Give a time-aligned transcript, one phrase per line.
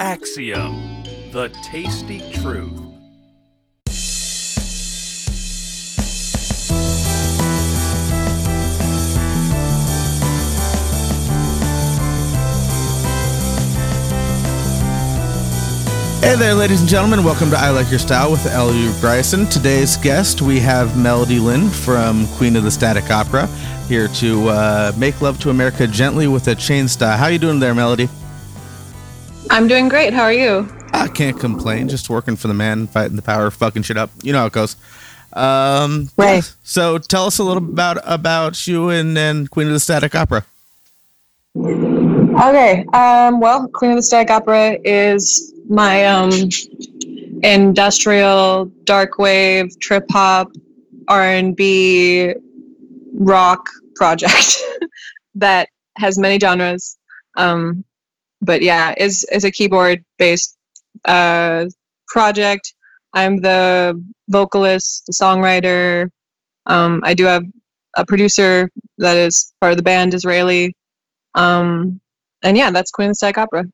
[0.00, 2.72] Axiom, the tasty truth.
[16.22, 17.22] Hey there, ladies and gentlemen.
[17.22, 18.94] Welcome to I Like Your Style with L.U.
[19.00, 19.46] Bryson.
[19.48, 23.48] Today's guest, we have Melody Lynn from Queen of the Static Opera
[23.86, 27.18] here to uh, make love to America gently with a Chainsaw.
[27.18, 28.08] How you doing there, Melody?
[29.50, 30.12] I'm doing great.
[30.12, 30.68] How are you?
[30.92, 31.88] I can't complain.
[31.88, 34.10] Just working for the man, fighting the power, fucking shit up.
[34.22, 34.76] You know how it goes.
[35.32, 36.36] Um, Right.
[36.36, 36.40] yeah.
[36.62, 40.44] So tell us a little about about you and, and Queen of the Static Opera.
[41.56, 42.84] Okay.
[42.92, 46.30] Um, well, Queen of the Static Opera is my um,
[47.42, 50.50] industrial dark wave trip hop
[51.08, 52.34] R and B
[53.14, 54.58] rock project
[55.34, 56.96] that has many genres.
[57.36, 57.84] Um,
[58.40, 60.56] but yeah, is is a keyboard based
[61.04, 61.66] uh,
[62.08, 62.74] project.
[63.12, 66.10] I'm the vocalist, the songwriter.
[66.66, 67.44] Um, I do have
[67.96, 70.74] a producer that is part of the band, Disraeli.
[71.34, 72.00] Um,
[72.42, 73.64] and yeah, that's Queen of the Static Opera.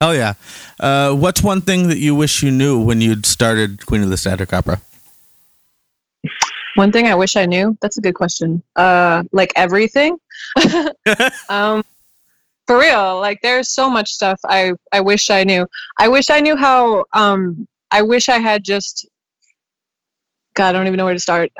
[0.00, 0.34] Oh yeah.
[0.78, 4.16] Uh, what's one thing that you wish you knew when you'd started Queen of the
[4.16, 4.80] Static Opera?
[6.74, 7.78] One thing I wish I knew.
[7.80, 8.62] That's a good question.
[8.74, 10.18] Uh, like everything.
[11.48, 11.84] um,
[12.66, 15.66] for real, like there's so much stuff I I wish I knew.
[15.98, 17.04] I wish I knew how.
[17.12, 19.06] Um, I wish I had just.
[20.54, 21.50] God, I don't even know where to start.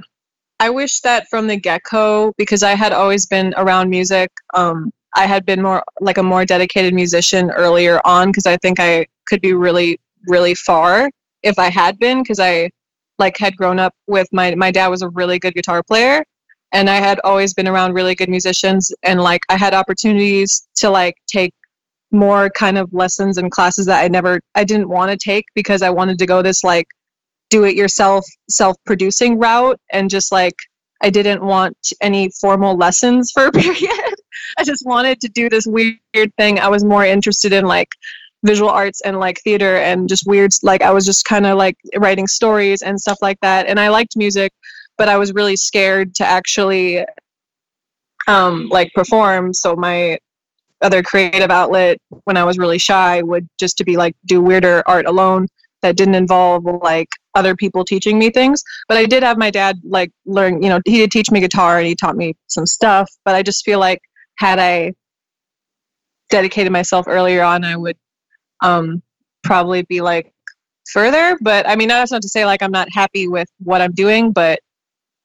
[0.60, 4.30] I wish that from the get go, because I had always been around music.
[4.54, 8.80] Um, I had been more like a more dedicated musician earlier on, because I think
[8.80, 11.10] I could be really, really far
[11.42, 12.70] if I had been, because I
[13.18, 16.24] like had grown up with my my dad was a really good guitar player
[16.74, 20.90] and I had always been around really good musicians and like I had opportunities to
[20.90, 21.54] like take
[22.10, 25.82] more kind of lessons and classes that I never I didn't want to take because
[25.82, 26.86] I wanted to go this like
[27.48, 30.56] do it yourself self producing route and just like
[31.00, 34.14] I didn't want any formal lessons for a period.
[34.58, 35.98] I just wanted to do this weird
[36.36, 36.58] thing.
[36.58, 37.88] I was more interested in like
[38.44, 41.76] visual arts and like theater and just weird like I was just kind of like
[41.96, 44.52] writing stories and stuff like that and I liked music
[44.98, 47.04] but I was really scared to actually
[48.26, 49.52] um like perform.
[49.52, 50.18] So my
[50.82, 54.82] other creative outlet when I was really shy would just to be like do weirder
[54.86, 55.48] art alone
[55.82, 58.62] that didn't involve like other people teaching me things.
[58.88, 61.78] But I did have my dad like learn you know he did teach me guitar
[61.78, 64.00] and he taught me some stuff but I just feel like
[64.38, 64.92] had I
[66.30, 67.96] dedicated myself earlier on I would
[68.62, 69.02] um
[69.42, 70.32] probably be like
[70.92, 71.38] further.
[71.40, 74.32] But I mean that's not to say like I'm not happy with what I'm doing
[74.32, 74.60] but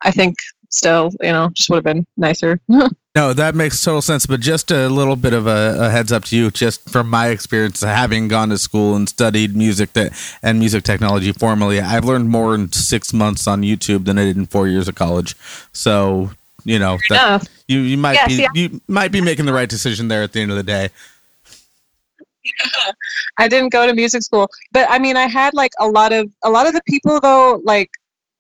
[0.01, 0.35] I think
[0.69, 2.59] still you know just would have been nicer
[3.15, 4.25] No, that makes total sense.
[4.25, 7.27] But just a little bit of a, a heads up to you, just from my
[7.29, 12.29] experience, having gone to school and studied music that and music technology formally, I've learned
[12.29, 15.35] more in six months on YouTube than I did in four years of college.
[15.73, 16.31] So
[16.63, 17.23] you know, that,
[17.67, 20.31] you you might Yeah, be see, you might be making the right decision there at
[20.33, 20.89] the end of the day.
[23.37, 26.29] I didn't go to music school, but I mean, I had like a lot of
[26.43, 27.89] a lot of the people though, like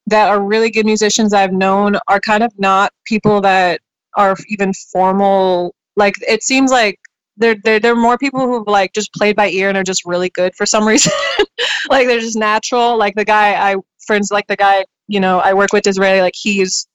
[0.09, 3.81] that are really good musicians I've known are kind of not people that
[4.15, 5.75] are even formal.
[5.95, 6.99] Like it seems like
[7.37, 7.55] there
[7.85, 10.65] are more people who've like just played by ear and are just really good for
[10.65, 11.11] some reason.
[11.89, 12.97] like they're just natural.
[12.97, 13.75] Like the guy I
[14.05, 16.21] friends like the guy you know I work with Disraeli.
[16.21, 16.87] Like he's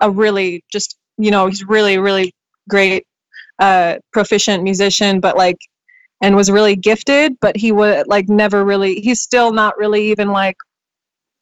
[0.00, 2.34] a really just you know he's really really
[2.68, 3.04] great
[3.60, 5.56] uh proficient musician but like
[6.22, 9.00] and was really gifted, but he would like never really.
[9.00, 10.56] He's still not really even like.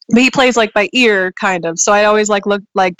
[0.09, 1.79] But he plays like by ear, kind of.
[1.79, 2.95] So I always like looked like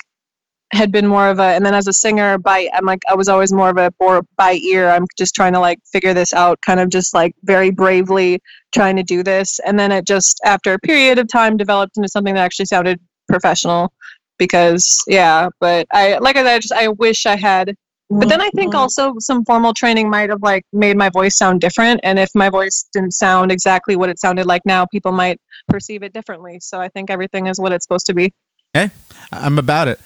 [0.71, 3.29] had been more of a, and then as a singer, by I'm like I was
[3.29, 4.89] always more of a more by ear.
[4.89, 8.39] I'm just trying to like figure this out, kind of just like very bravely
[8.73, 12.09] trying to do this, and then it just after a period of time developed into
[12.09, 13.93] something that actually sounded professional.
[14.37, 17.75] Because yeah, but I like I said, I just I wish I had
[18.09, 21.59] but then I think also some formal training might have like made my voice sound
[21.59, 22.01] different.
[22.03, 26.03] And if my voice didn't sound exactly what it sounded like now, people might perceive
[26.03, 26.59] it differently.
[26.61, 28.31] So I think everything is what it's supposed to be.
[28.73, 28.91] Hey,
[29.31, 29.99] I'm about it.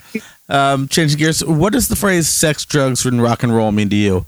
[0.48, 3.96] Um, changing gears, what does the phrase "sex, drugs, and rock and roll" mean to
[3.96, 4.26] you?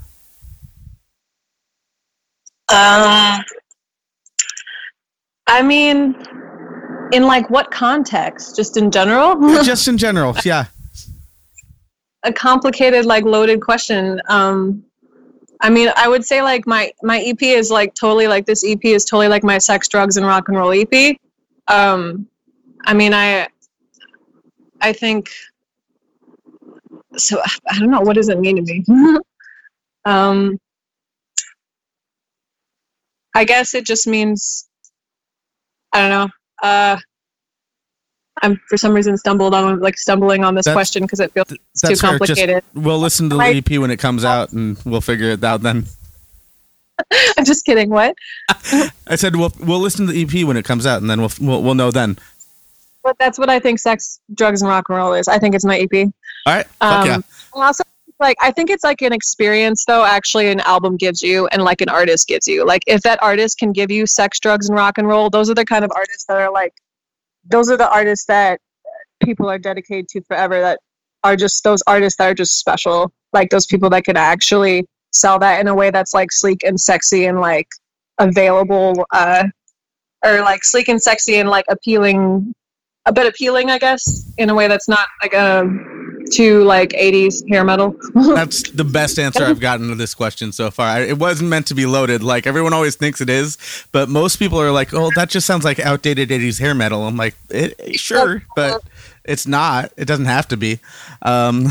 [2.69, 3.41] Um,
[5.47, 6.15] I mean,
[7.11, 8.55] in like what context?
[8.55, 9.63] Just in general?
[9.63, 10.65] Just in general, yeah.
[12.23, 14.83] a complicated like loaded question um
[15.61, 18.83] i mean i would say like my my ep is like totally like this ep
[18.83, 21.17] is totally like my sex drugs and rock and roll ep
[21.67, 22.27] um
[22.85, 23.47] i mean i
[24.81, 25.31] i think
[27.17, 29.17] so i don't know what does it mean to me
[30.05, 30.57] um
[33.33, 34.67] I guess it just means
[35.93, 36.29] I don't know.
[36.61, 36.97] Uh,
[38.41, 41.47] I'm for some reason stumbled on like stumbling on this That's- question because it feels
[41.47, 41.89] Th- too fair.
[41.89, 42.63] Just, complicated.
[42.73, 45.85] we'll listen to the EP when it comes out, and we'll figure it out then.
[47.37, 47.89] I'm just kidding.
[47.89, 48.15] What?
[49.07, 51.31] I said we'll we'll listen to the EP when it comes out, and then we'll
[51.39, 52.17] we'll, we'll know then.
[53.03, 55.27] But that's what I think sex, drugs, and rock and roll is.
[55.27, 56.07] I think it's my EP.
[56.45, 56.67] All right.
[56.81, 57.17] Um, yeah.
[57.53, 57.83] also,
[58.19, 60.05] like, I think it's like an experience, though.
[60.05, 62.63] Actually, an album gives you, and like an artist gives you.
[62.65, 65.55] Like, if that artist can give you sex, drugs, and rock and roll, those are
[65.55, 66.73] the kind of artists that are like,
[67.45, 68.59] those are the artists that
[69.23, 70.61] people are dedicated to forever.
[70.61, 70.79] That
[71.23, 73.11] are just those artists that are just special.
[73.33, 76.79] Like those people that could actually sell that in a way that's like sleek and
[76.79, 77.67] sexy and like
[78.17, 79.43] available, uh,
[80.25, 82.53] or like sleek and sexy and like appealing
[83.05, 87.47] a bit appealing, I guess, in a way that's not like um too like '80s
[87.49, 87.95] hair metal.
[88.15, 91.01] That's the best answer I've gotten to this question so far.
[91.01, 93.57] It wasn't meant to be loaded, like everyone always thinks it is,
[93.91, 97.17] but most people are like, "Oh, that just sounds like outdated '80s hair metal." I'm
[97.17, 98.81] like, it, "Sure, but
[99.23, 99.91] it's not.
[99.97, 100.79] It doesn't have to be."
[101.21, 101.67] Um,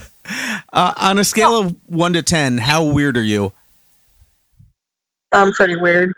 [0.72, 3.52] uh, on a scale of one to ten, how weird are you?
[5.32, 6.14] I'm pretty weird.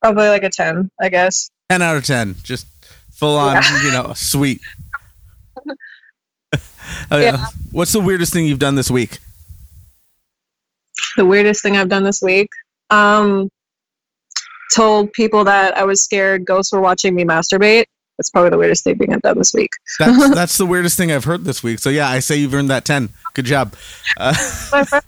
[0.00, 1.50] Probably like a ten, I guess.
[1.68, 2.66] Ten out of ten, just
[3.12, 4.60] full on, you know, sweet.
[7.10, 7.46] Oh, yeah.
[7.72, 9.18] What's the weirdest thing you've done this week?
[11.16, 12.48] The weirdest thing I've done this week.
[12.90, 13.50] Um,
[14.74, 17.84] told people that I was scared ghosts were watching me masturbate.
[18.18, 19.70] That's probably the weirdest thing I've done this week.
[19.98, 21.80] That's that's the weirdest thing I've heard this week.
[21.80, 23.08] So yeah, I say you've earned that ten.
[23.34, 23.74] Good job.
[24.16, 24.32] Uh,
[24.70, 25.02] because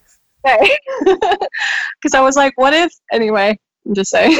[2.14, 2.92] I was like, what if?
[3.12, 4.32] Anyway, I'm just saying.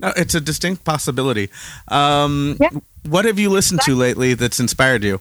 [0.00, 1.50] no, it's a distinct possibility.
[1.88, 2.70] Um, Yeah.
[3.04, 5.20] What have you listened to lately that's inspired you?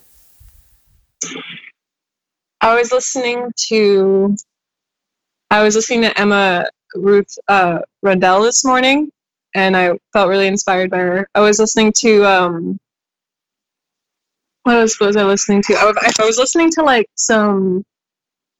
[2.61, 4.35] I was listening to
[5.49, 6.65] I was listening to Emma
[6.95, 9.11] Ruth uh, Rundle this morning,
[9.55, 11.27] and I felt really inspired by her.
[11.35, 12.79] I was listening to um,
[14.63, 15.73] what else was I listening to?
[15.73, 17.83] I was, I was listening to like some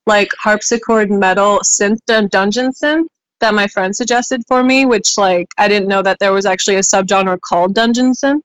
[0.07, 3.07] like harpsichord metal synth dun- dungeon synth
[3.39, 6.75] that my friend suggested for me, which like I didn't know that there was actually
[6.77, 8.41] a subgenre called dungeon synth.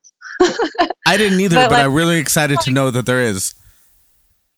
[1.06, 3.54] I didn't either, but, But, like- I'm really excited to know that there is.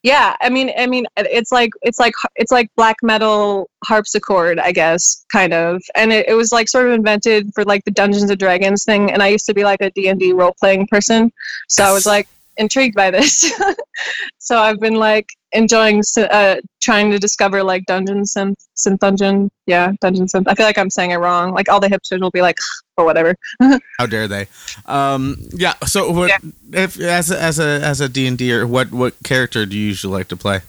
[0.09, 4.73] Yeah i mean i mean it's like it's like it's like black metal harpsichord i
[4.73, 5.83] guess kind of.
[5.95, 9.11] And it, it was like sort of invented for like the dungeons and dragons thing
[9.13, 11.31] and i used to be like a d&d role-playing person.
[11.69, 12.27] So i was like
[12.57, 13.53] intrigued by this.
[14.39, 19.93] So i've been like enjoying uh, trying to discover like dungeon synth synth dungeon yeah
[20.01, 22.43] dungeon synth i feel like i'm saying it wrong like all the hipsters will be
[22.43, 22.59] like
[22.97, 23.35] or whatever
[23.99, 24.49] How dare they?
[24.87, 25.75] Um, yeah.
[25.87, 26.31] So what
[26.73, 29.77] if as a, as a as a D and D or what what character do
[29.77, 30.61] you usually like to play?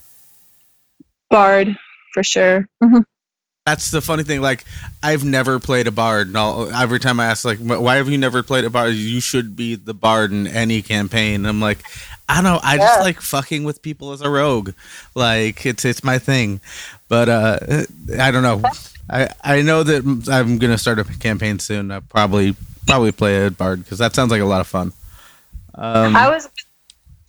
[1.29, 1.75] bard
[2.13, 2.67] for sure
[3.65, 4.41] That's the funny thing.
[4.41, 4.65] Like,
[5.03, 6.27] I've never played a bard.
[6.29, 8.95] And I'll, every time I ask, like, why have you never played a bard?
[8.95, 11.35] You should be the bard in any campaign.
[11.35, 11.83] And I'm like,
[12.29, 12.59] I don't know.
[12.61, 14.71] I just like fucking with people as a rogue.
[15.15, 16.61] Like, it's it's my thing.
[17.07, 17.57] But uh,
[18.19, 18.61] I don't know.
[19.09, 21.91] I I know that I'm gonna start a campaign soon.
[21.91, 22.55] I probably
[22.85, 24.93] probably play a bard because that sounds like a lot of fun.
[25.73, 26.49] Um, I was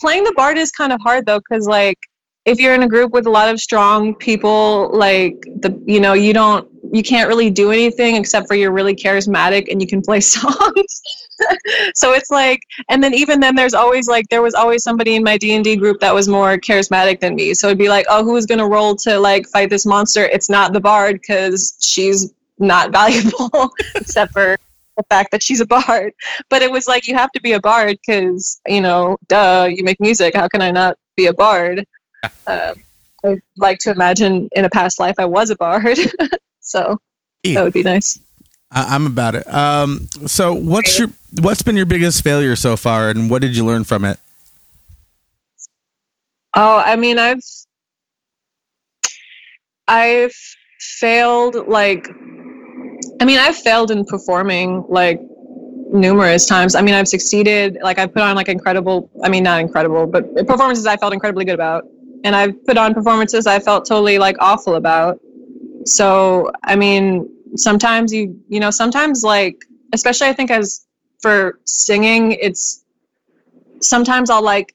[0.01, 1.99] playing the bard is kind of hard though, because like
[2.45, 6.13] if you're in a group with a lot of strong people, like the you know
[6.13, 10.03] you don't you can't really do anything except for you're really charismatic and you can
[10.03, 11.03] play songs.
[11.95, 15.23] so it's like, and then even then, there's always like there was always somebody in
[15.23, 17.55] my D and D group that was more charismatic than me.
[17.55, 20.25] So it'd be like, oh, who's gonna roll to like fight this monster?
[20.25, 24.57] It's not the bard because she's not valuable except for
[24.97, 26.13] the fact that she's a bard.
[26.49, 29.85] But it was like you have to be a bard because you know duh you
[29.85, 30.35] make music.
[30.35, 31.87] How can i not be a bard?
[32.47, 32.75] Uh,
[33.25, 35.99] i'd like to imagine in a past life i was a bard.
[36.63, 37.01] So
[37.43, 38.21] that would be nice
[38.71, 39.53] I- I'm about it.
[39.53, 41.09] Um, so what's your
[41.41, 44.19] what's been your biggest failure so far, and what did you learn from it?
[46.57, 47.39] oh i mean i've
[49.89, 50.35] i've
[50.81, 52.09] failed like
[53.21, 55.21] i mean i've failed in performing like
[55.93, 59.61] numerous times i mean i've succeeded like i've put on like incredible i mean not
[59.61, 61.85] incredible but performances i felt incredibly good about
[62.25, 65.21] and i've put on performances i felt totally like awful about
[65.85, 70.87] so i mean sometimes you you know sometimes like especially i think as
[71.21, 72.85] for singing it's
[73.81, 74.75] sometimes i'll like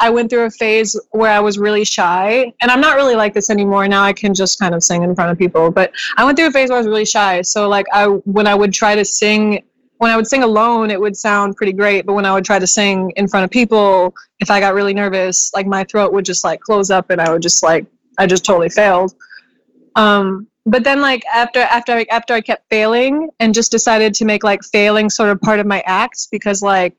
[0.00, 3.34] i went through a phase where i was really shy and i'm not really like
[3.34, 3.86] this anymore.
[3.88, 6.48] Now i can just kind of sing in front of people but i went through
[6.48, 7.42] a phase where i was really shy.
[7.42, 9.62] So like i when i would try to sing
[9.98, 12.58] when i would sing alone it would sound pretty great but when i would try
[12.58, 16.24] to sing in front of people if i got really nervous like my throat would
[16.24, 17.86] just like close up and i would just like
[18.18, 19.14] i just totally failed.
[19.96, 24.24] Um but then like after after I, after I kept failing and just decided to
[24.24, 26.94] make like failing sort of part of my act because like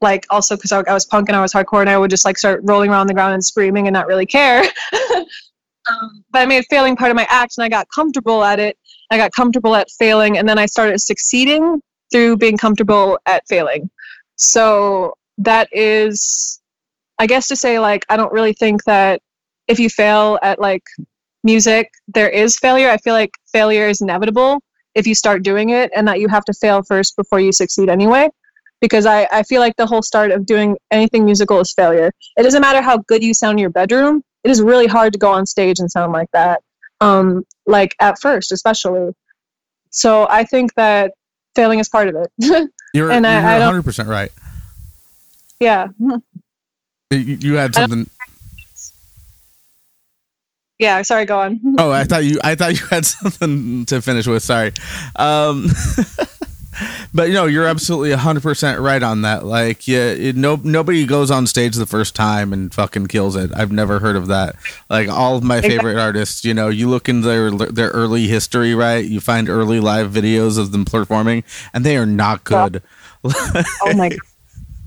[0.00, 2.24] like also because I, I, was punk and I was hardcore and I would just
[2.24, 4.62] like start rolling around the ground and screaming and not really care.
[5.16, 8.76] um, but I made failing part of my act and I got comfortable at it.
[9.10, 13.88] I got comfortable at failing and then I started succeeding through being comfortable at failing.
[14.34, 16.60] So that is,
[17.18, 19.22] I guess to say like I don't really think that
[19.68, 20.82] if you fail at like
[21.46, 22.90] music, there is failure.
[22.90, 24.60] I feel like failure is inevitable
[24.94, 27.88] if you start doing it and that you have to fail first before you succeed
[27.88, 28.28] anyway
[28.80, 32.12] because I, I feel like the whole start of doing anything musical is failure.
[32.36, 34.22] It doesn't matter how good you sound in your bedroom.
[34.44, 36.62] It is really hard to go on stage and sound like that.
[37.00, 39.12] Um, like at first, especially.
[39.90, 41.12] So I think that
[41.54, 42.70] failing is part of it.
[42.94, 44.30] you're, and I, you're 100% right.
[45.58, 45.88] Yeah.
[47.10, 48.10] You, you had something.
[50.78, 51.60] Yeah, sorry, go on.
[51.78, 54.42] oh, I thought you I thought you had something to finish with.
[54.42, 54.72] Sorry.
[55.16, 55.68] Um
[57.14, 61.30] but you know you're absolutely 100% right on that like yeah it, no nobody goes
[61.30, 63.50] on stage the first time and fucking kills it.
[63.56, 64.56] I've never heard of that.
[64.90, 68.74] Like all of my favorite artists you know you look in their their early history
[68.74, 69.04] right?
[69.04, 72.82] You find early live videos of them performing and they are not good.
[73.24, 74.18] Oh my god.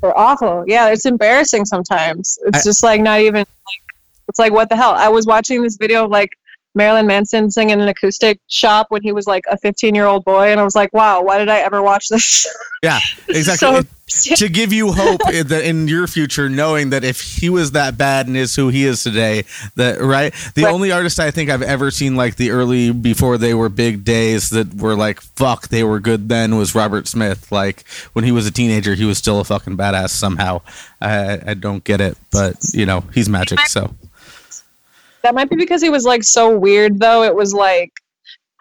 [0.02, 0.64] They're awful.
[0.68, 2.38] Yeah it's embarrassing sometimes.
[2.46, 3.89] It's I, just like not even like
[4.30, 6.32] it's like what the hell i was watching this video of like
[6.76, 10.24] Marilyn Manson sing in an acoustic shop when he was like a 15 year old
[10.24, 10.52] boy.
[10.52, 12.48] And I was like, wow, why did I ever watch this?
[12.82, 13.82] Yeah, exactly.
[14.08, 17.72] so, to give you hope in, the, in, your future, knowing that if he was
[17.72, 19.44] that bad and is who he is today,
[19.76, 20.34] that right.
[20.56, 20.74] The right.
[20.74, 24.50] only artist I think I've ever seen like the early before they were big days
[24.52, 27.52] that were like fuck they were good then was Robert Smith.
[27.52, 30.62] Like when he was a teenager, he was still a fucking badass somehow.
[31.02, 33.60] I, I don't get it, but you know he's magic.
[33.68, 33.94] So
[35.24, 37.24] that might be because he was like so weird, though.
[37.24, 37.92] It was like,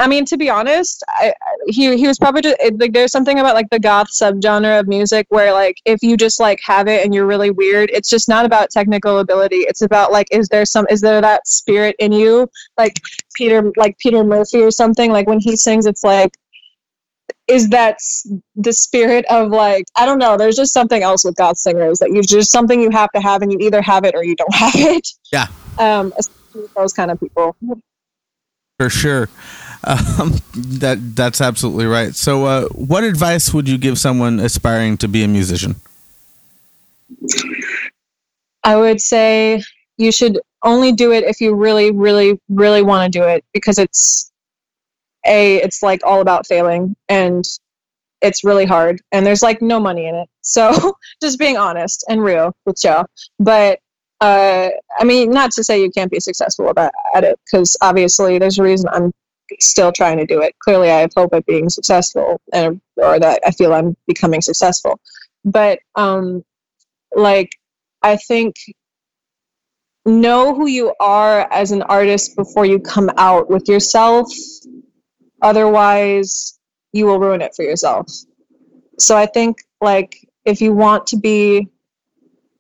[0.01, 1.35] I mean, to be honest, I,
[1.67, 5.27] he he was probably just, like there's something about like the goth subgenre of music
[5.29, 8.45] where like if you just like have it and you're really weird, it's just not
[8.45, 9.57] about technical ability.
[9.57, 13.01] It's about like is there some is there that spirit in you like
[13.35, 16.33] Peter like Peter Murphy or something like when he sings, it's like
[17.49, 17.99] is that
[18.57, 20.37] the spirit of like I don't know.
[20.37, 23.43] There's just something else with goth singers that you just something you have to have,
[23.43, 25.09] and you either have it or you don't have it.
[25.33, 25.47] Yeah.
[25.79, 26.13] Um,
[26.77, 27.57] those kind of people.
[28.79, 29.29] For sure.
[29.85, 32.15] Um, that that's absolutely right.
[32.15, 35.77] So, uh, what advice would you give someone aspiring to be a musician?
[38.65, 39.63] I would say
[39.97, 43.79] you should only do it if you really, really, really want to do it because
[43.79, 44.31] it's
[45.27, 47.45] a it's like all about failing and
[48.21, 50.29] it's really hard and there's like no money in it.
[50.41, 53.05] So just being honest and real with you.
[53.39, 53.81] But
[54.21, 58.39] uh, I mean, not to say you can't be successful about, at it, because obviously
[58.39, 59.13] there's a reason I'm
[59.61, 60.55] still trying to do it.
[60.59, 65.01] Clearly, I have hope at being successful, and or that I feel I'm becoming successful.
[65.45, 66.45] But um,
[67.15, 67.51] like,
[68.03, 68.57] I think
[70.05, 74.29] know who you are as an artist before you come out with yourself.
[75.43, 76.59] Otherwise,
[76.93, 78.11] you will ruin it for yourself.
[78.99, 81.69] So I think like if you want to be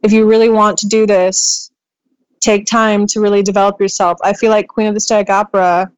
[0.02, 1.70] if you really want to do this,
[2.40, 4.18] take time to really develop yourself.
[4.22, 5.90] I feel like Queen of the Static Opera,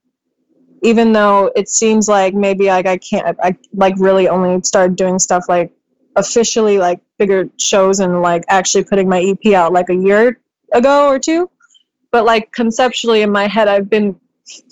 [0.83, 5.19] even though it seems like maybe like I can't, I like really only started doing
[5.19, 5.73] stuff like
[6.17, 10.41] officially like bigger shows and like actually putting my EP out like a year
[10.73, 11.51] ago or two.
[12.11, 14.19] But like conceptually in my head, I've been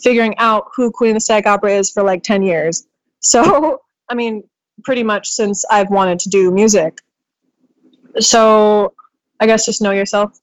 [0.02, 2.86] figuring out who Queen of the Static Opera is for like 10 years.
[3.20, 4.44] So, I mean,
[4.84, 7.00] pretty much since I've wanted to do music.
[8.20, 8.94] So
[9.40, 10.38] I guess just know yourself.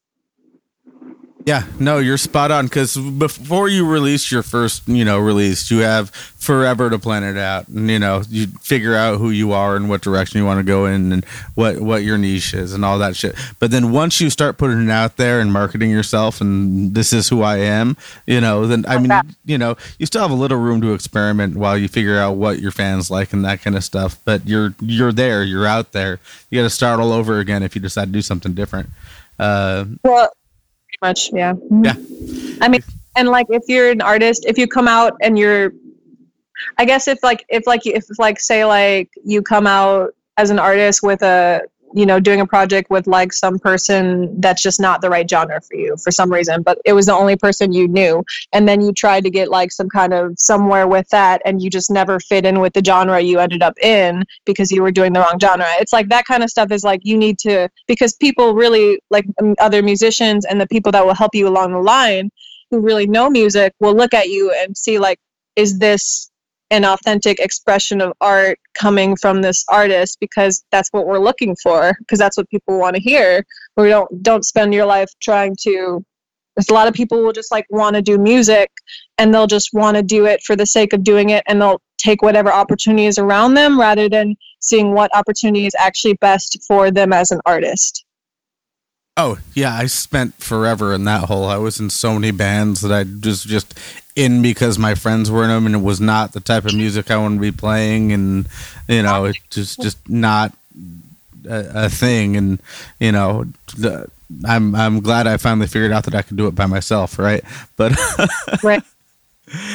[1.45, 5.79] Yeah, no, you're spot on because before you release your first, you know, release, you
[5.81, 9.75] have forever to plan it out, and you know, you figure out who you are
[9.75, 11.23] and what direction you want to go in, and
[11.53, 13.35] what what your niche is, and all that shit.
[13.59, 17.29] But then once you start putting it out there and marketing yourself, and this is
[17.29, 19.11] who I am, you know, then I mean,
[19.45, 22.57] you know, you still have a little room to experiment while you figure out what
[22.57, 24.17] your fans like and that kind of stuff.
[24.25, 26.19] But you're you're there, you're out there.
[26.49, 28.89] You got to start all over again if you decide to do something different.
[29.37, 30.31] Uh, well
[31.05, 31.31] much.
[31.31, 31.53] Yeah.
[31.87, 31.93] Yeah.
[31.93, 32.63] Mm-hmm.
[32.63, 32.83] I mean,
[33.15, 35.73] and like if you're an artist, if you come out and you're,
[36.77, 40.59] I guess if like if like if like say like you come out as an
[40.59, 41.61] artist with a
[41.95, 45.59] you know doing a project with like some person that's just not the right genre
[45.61, 48.23] for you for some reason but it was the only person you knew
[48.53, 51.69] and then you tried to get like some kind of somewhere with that and you
[51.69, 55.13] just never fit in with the genre you ended up in because you were doing
[55.13, 55.65] the wrong genre.
[55.79, 59.25] It's like that kind of stuff is like you need to because people really like
[59.59, 62.29] other musicians and the people that will help you along the line
[62.71, 65.19] who really know music will look at you and see like
[65.55, 66.29] is this
[66.71, 71.95] an authentic expression of art coming from this artist because that's what we're looking for
[71.99, 73.45] because that's what people want to hear.
[73.77, 76.03] We don't don't spend your life trying to
[76.55, 78.71] there's a lot of people will just like want to do music
[79.17, 81.81] and they'll just want to do it for the sake of doing it and they'll
[81.97, 86.91] take whatever opportunity is around them rather than seeing what opportunity is actually best for
[86.91, 88.04] them as an artist
[89.17, 91.45] Oh yeah, I spent forever in that hole.
[91.45, 93.79] I was in so many bands that I just just
[94.15, 97.09] in because my friends were in them, and it was not the type of music
[97.09, 98.47] I want to be playing, and
[98.89, 100.53] you know, it's just just not
[101.47, 102.35] a, a thing.
[102.35, 102.59] And
[102.99, 103.45] you know,
[103.77, 104.09] the,
[104.43, 107.43] I'm I'm glad I finally figured out that I could do it by myself, right?
[107.77, 107.93] But
[108.63, 108.83] right,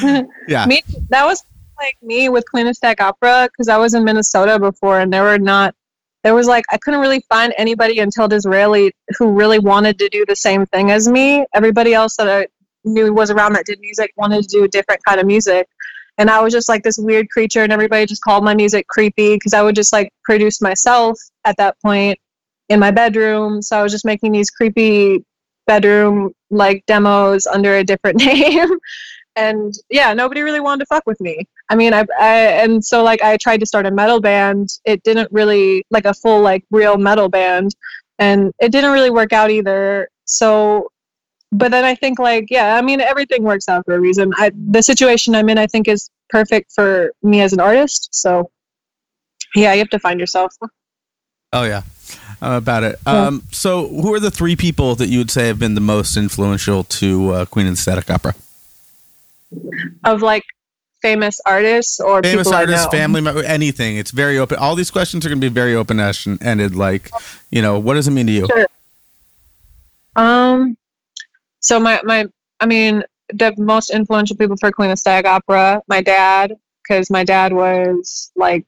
[0.47, 1.43] yeah, me that was
[1.79, 5.23] like me with Queen of Static Opera because I was in Minnesota before, and there
[5.23, 5.73] were not
[6.23, 10.25] there was like I couldn't really find anybody until Disraeli who really wanted to do
[10.27, 11.45] the same thing as me.
[11.53, 12.47] Everybody else that I
[12.83, 15.67] knew was around that did music wanted to do a different kind of music.
[16.17, 19.35] And I was just like this weird creature, and everybody just called my music creepy
[19.35, 22.19] because I would just like produce myself at that point
[22.69, 23.61] in my bedroom.
[23.61, 25.25] So I was just making these creepy
[25.65, 28.69] bedroom like demos under a different name
[29.35, 31.47] and yeah nobody really wanted to fuck with me.
[31.69, 34.69] I mean I, I and so like i tried to start a metal band.
[34.85, 37.75] It didn't really like a full like real metal band
[38.19, 40.09] and it didn't really work out either.
[40.25, 40.89] So
[41.53, 44.31] but then i think like yeah i mean everything works out for a reason.
[44.37, 48.49] I, the situation i'm in i think is perfect for me as an artist so
[49.53, 50.55] yeah you have to find yourself.
[51.53, 51.81] Oh yeah
[52.41, 52.99] uh, about it.
[53.05, 56.17] Um, so who are the three people that you would say have been the most
[56.17, 58.33] influential to uh, queen and static opera
[60.03, 60.43] of like
[61.01, 63.97] famous artists or famous people artists, family, anything.
[63.97, 64.57] It's very open.
[64.57, 66.75] All these questions are going to be very open ended.
[66.75, 67.09] Like,
[67.49, 68.47] you know, what does it mean to you?
[68.47, 68.67] Sure.
[70.15, 70.77] Um,
[71.59, 72.25] so my my,
[72.59, 76.53] I mean, the most influential people for Queen of Static Opera, my dad,
[76.83, 78.65] because my dad was like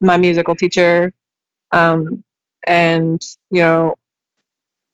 [0.00, 1.12] my musical teacher,
[1.72, 2.24] um,
[2.66, 3.94] and you know,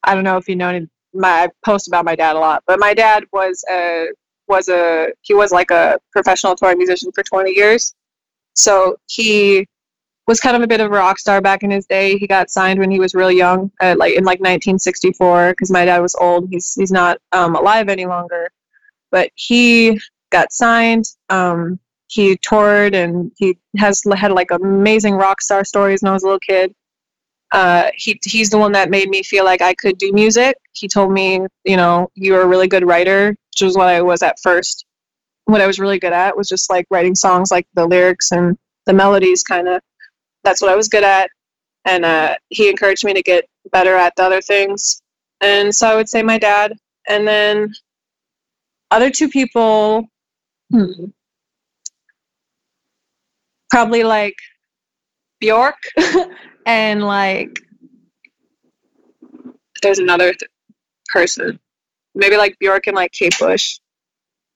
[0.03, 0.88] I don't know if you know any.
[1.17, 4.09] My I post about my dad a lot, but my dad was a
[4.48, 7.94] was a he was like a professional touring musician for 20 years.
[8.54, 9.66] So he
[10.26, 12.16] was kind of a bit of a rock star back in his day.
[12.16, 15.85] He got signed when he was really young, uh, like in like 1964, because my
[15.85, 16.48] dad was old.
[16.50, 18.50] He's he's not um, alive any longer,
[19.11, 21.04] but he got signed.
[21.28, 21.78] Um,
[22.09, 26.26] he toured and he has had like amazing rock star stories when I was a
[26.26, 26.74] little kid.
[27.55, 30.57] Uh, he he's the one that made me feel like I could do music.
[30.73, 34.25] He told me, you know, you're a really good writer, which was what I was
[34.25, 34.85] at first.
[35.45, 38.59] What I was really good at was just like writing songs, like the lyrics and
[38.87, 39.81] the melodies, kind of.
[40.43, 41.31] That's what I was good at,
[41.85, 45.01] and uh, he encouraged me to get better at the other things.
[45.40, 46.73] And so I would say my dad,
[47.09, 47.73] and then
[48.90, 50.09] other two people,
[50.73, 51.05] hmm,
[53.71, 54.35] probably like
[55.38, 55.77] Bjork
[56.66, 57.61] and like
[59.83, 60.50] there's another th-
[61.09, 61.59] person.
[62.14, 63.79] Maybe like bjork and like kate bush.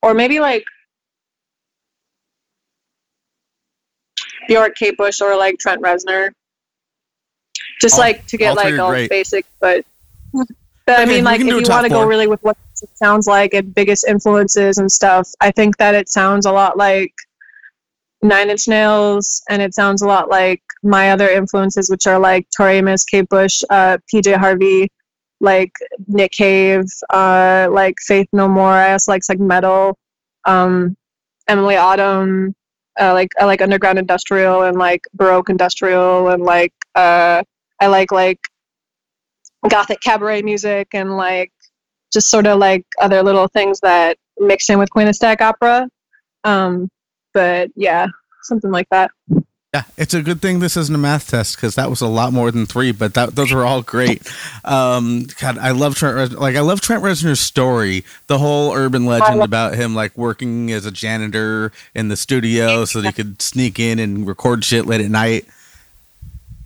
[0.02, 0.64] Or maybe like
[4.48, 6.30] bjork kate bush or like trent reznor.
[7.80, 9.10] Just All- like to get three like all great.
[9.10, 9.84] basic but
[10.32, 10.46] but
[10.88, 13.26] i Okay, mean we like if you want to go really with what it sounds
[13.26, 17.12] like and biggest influences and stuff i think that it sounds a lot like
[18.22, 22.46] Nine Inch Nails, and it sounds a lot like my other influences, which are like
[22.56, 24.88] Tori Amos, Kate Bush, uh, PJ Harvey,
[25.40, 25.72] like
[26.06, 28.72] Nick Cave, uh, like Faith No More.
[28.72, 29.96] I also like like metal,
[30.44, 30.96] um,
[31.46, 32.54] Emilie Autumn,
[33.00, 37.42] uh, like I like underground industrial and like baroque industrial, and like uh,
[37.80, 38.40] I like like
[39.68, 41.52] gothic cabaret music and like
[42.12, 45.88] just sort of like other little things that mix in with Queen of Static Opera.
[46.44, 46.88] Um,
[47.38, 48.08] but yeah,
[48.42, 49.12] something like that.
[49.72, 52.32] Yeah, it's a good thing this isn't a math test because that was a lot
[52.32, 54.26] more than three, but that, those were all great.
[54.64, 56.32] Um, God, I love Trent.
[56.32, 60.84] Like I love Trent Reznor's story, the whole urban legend about him like working as
[60.84, 65.00] a janitor in the studio so that he could sneak in and record shit late
[65.00, 65.46] at night.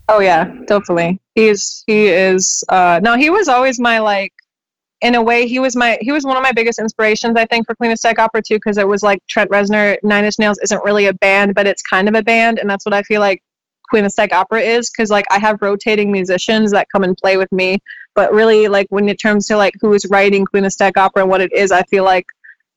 [0.08, 1.20] Oh yeah, definitely.
[1.34, 4.32] He's he is uh no, he was always my like
[5.02, 7.66] in a way he was my he was one of my biggest inspirations I think
[7.66, 10.58] for Queen of Static Opera too because it was like Trent Reznor Nine Inch Nails
[10.62, 13.20] isn't really a band but it's kind of a band and that's what I feel
[13.20, 13.42] like
[13.90, 17.36] Queen of Static Opera is because like I have rotating musicians that come and play
[17.36, 17.80] with me
[18.14, 21.22] but really like when it comes to like who is writing Queen of Static Opera
[21.22, 22.26] and what it is I feel like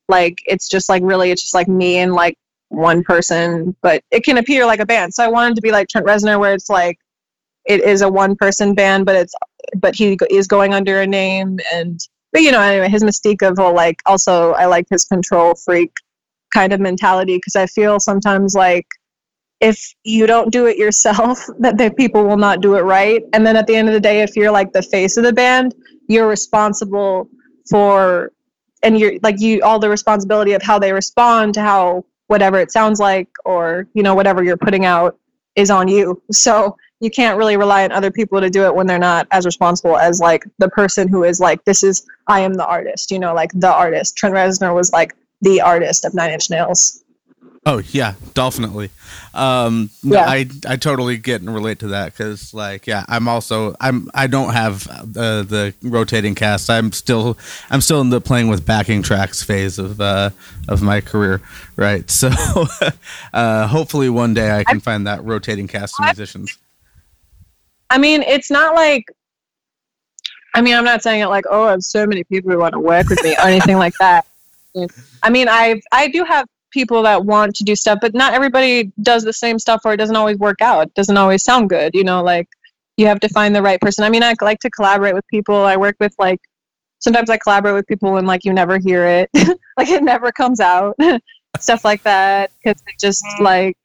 [0.09, 2.37] like it's just like really it's just like me and like
[2.69, 5.13] one person but it can appear like a band.
[5.13, 6.97] So I wanted to be like Trent Reznor where it's like
[7.65, 9.33] it is a one person band but it's
[9.75, 11.99] but he is going under a name and
[12.35, 15.91] but you know anyway his mystique of whole like also i like his control freak
[16.55, 18.87] kind of mentality because I feel sometimes like
[19.59, 23.21] if you don't do it yourself, that the people will not do it right.
[23.33, 25.33] And then at the end of the day, if you're like the face of the
[25.33, 25.75] band,
[26.07, 27.27] you're responsible
[27.69, 28.31] for
[28.83, 32.71] and you're like you all the responsibility of how they respond to how whatever it
[32.71, 35.17] sounds like or you know whatever you're putting out
[35.55, 36.21] is on you.
[36.31, 39.45] So you can't really rely on other people to do it when they're not as
[39.45, 43.19] responsible as like the person who is like this is I am the artist, you
[43.19, 44.17] know, like the artist.
[44.17, 47.03] Trent Reznor was like the artist of Nine Inch Nails.
[47.67, 48.91] Oh yeah, definitely.
[49.33, 50.25] Um, no, Yeah.
[50.27, 54.27] I I totally get and relate to that because like yeah, I'm also I'm I
[54.27, 56.69] don't have uh, the rotating cast.
[56.69, 57.39] I'm still
[57.71, 60.29] I'm still in the playing with backing tracks phase of uh,
[60.67, 61.41] of my career,
[61.75, 62.05] right?
[62.15, 62.29] So
[63.33, 66.57] uh, hopefully one day I can find that rotating cast of musicians.
[67.89, 69.05] I mean, it's not like.
[70.53, 72.73] I mean, I'm not saying it like, oh, I have so many people who want
[72.73, 74.25] to work with me or anything like that.
[75.23, 78.91] I mean, I I do have people that want to do stuff, but not everybody
[79.01, 80.87] does the same stuff, or it doesn't always work out.
[80.87, 82.21] It doesn't always sound good, you know.
[82.21, 82.47] Like
[82.97, 84.03] you have to find the right person.
[84.03, 85.55] I mean, I like to collaborate with people.
[85.55, 86.39] I work with like
[86.99, 89.29] sometimes I collaborate with people and like you never hear it,
[89.77, 90.95] like it never comes out,
[91.59, 93.77] stuff like that, because it just like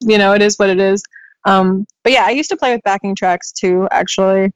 [0.00, 1.02] you know it is what it is.
[1.44, 4.50] Um, but yeah, I used to play with backing tracks too, actually.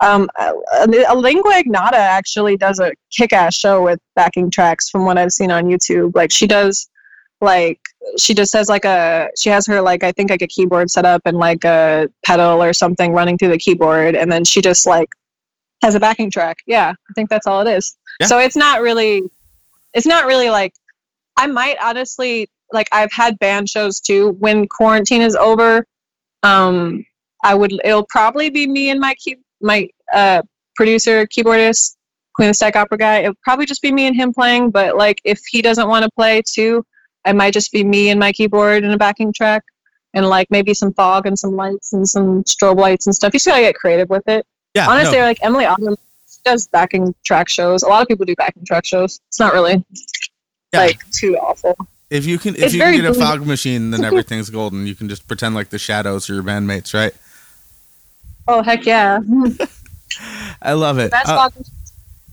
[0.00, 5.32] Um, a, Lingua Ignota actually does a kick-ass show with backing tracks from what I've
[5.32, 6.14] seen on YouTube.
[6.14, 6.88] Like she does,
[7.40, 7.80] like
[8.18, 11.04] she just has like a she has her like I think like a keyboard set
[11.04, 14.86] up and like a pedal or something running through the keyboard, and then she just
[14.86, 15.08] like
[15.82, 16.58] has a backing track.
[16.66, 17.96] Yeah, I think that's all it is.
[18.20, 18.26] Yeah.
[18.26, 19.22] So it's not really,
[19.94, 20.74] it's not really like
[21.36, 24.36] I might honestly like I've had band shows too.
[24.38, 25.86] When quarantine is over,
[26.42, 27.04] um,
[27.42, 30.42] I would it'll probably be me and my key my uh
[30.76, 31.96] producer keyboardist
[32.34, 33.18] Queen of the Static Opera guy.
[33.20, 34.70] It'll probably just be me and him playing.
[34.70, 36.84] But like if he doesn't want to play too,
[37.26, 39.64] it might just be me and my keyboard and a backing track.
[40.12, 43.32] And like maybe some fog and some lights and some strobe lights and stuff.
[43.32, 44.44] You just gotta get creative with it.
[44.74, 45.96] Yeah, Honestly, no, like Emilie Autumn
[46.44, 47.82] does backing track shows.
[47.82, 49.20] A lot of people do backing track shows.
[49.28, 49.84] It's not really
[50.72, 50.80] yeah.
[50.80, 51.76] like too awful.
[52.08, 54.86] if you can if it's you can get a fog machine, then everything's golden.
[54.86, 57.14] You can just pretend like the shadows are your bandmates, right?
[58.48, 59.20] Oh heck yeah.
[60.62, 61.10] I love it.
[61.10, 61.92] That's Uh, fog machine is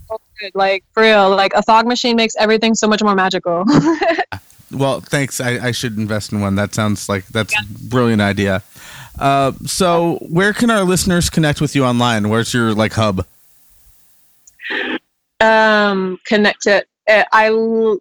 [0.10, 0.52] so good.
[0.56, 3.66] Like for real, like a fog machine makes everything so much more magical.
[4.72, 5.40] Well, thanks.
[5.40, 6.56] I, I should invest in one.
[6.56, 8.64] That sounds like that's a brilliant idea.
[9.18, 12.30] Uh, so, where can our listeners connect with you online?
[12.30, 13.26] Where's your like hub?
[15.40, 16.88] um, connect it.
[17.10, 18.00] Uh, I l-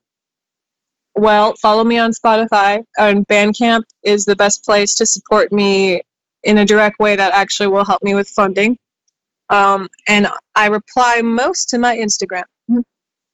[1.15, 2.85] well follow me on Spotify.
[2.99, 6.03] And Bandcamp is the best place to support me
[6.43, 8.79] in a direct way that actually will help me with funding.
[9.49, 12.45] Um, and I reply most to my Instagram.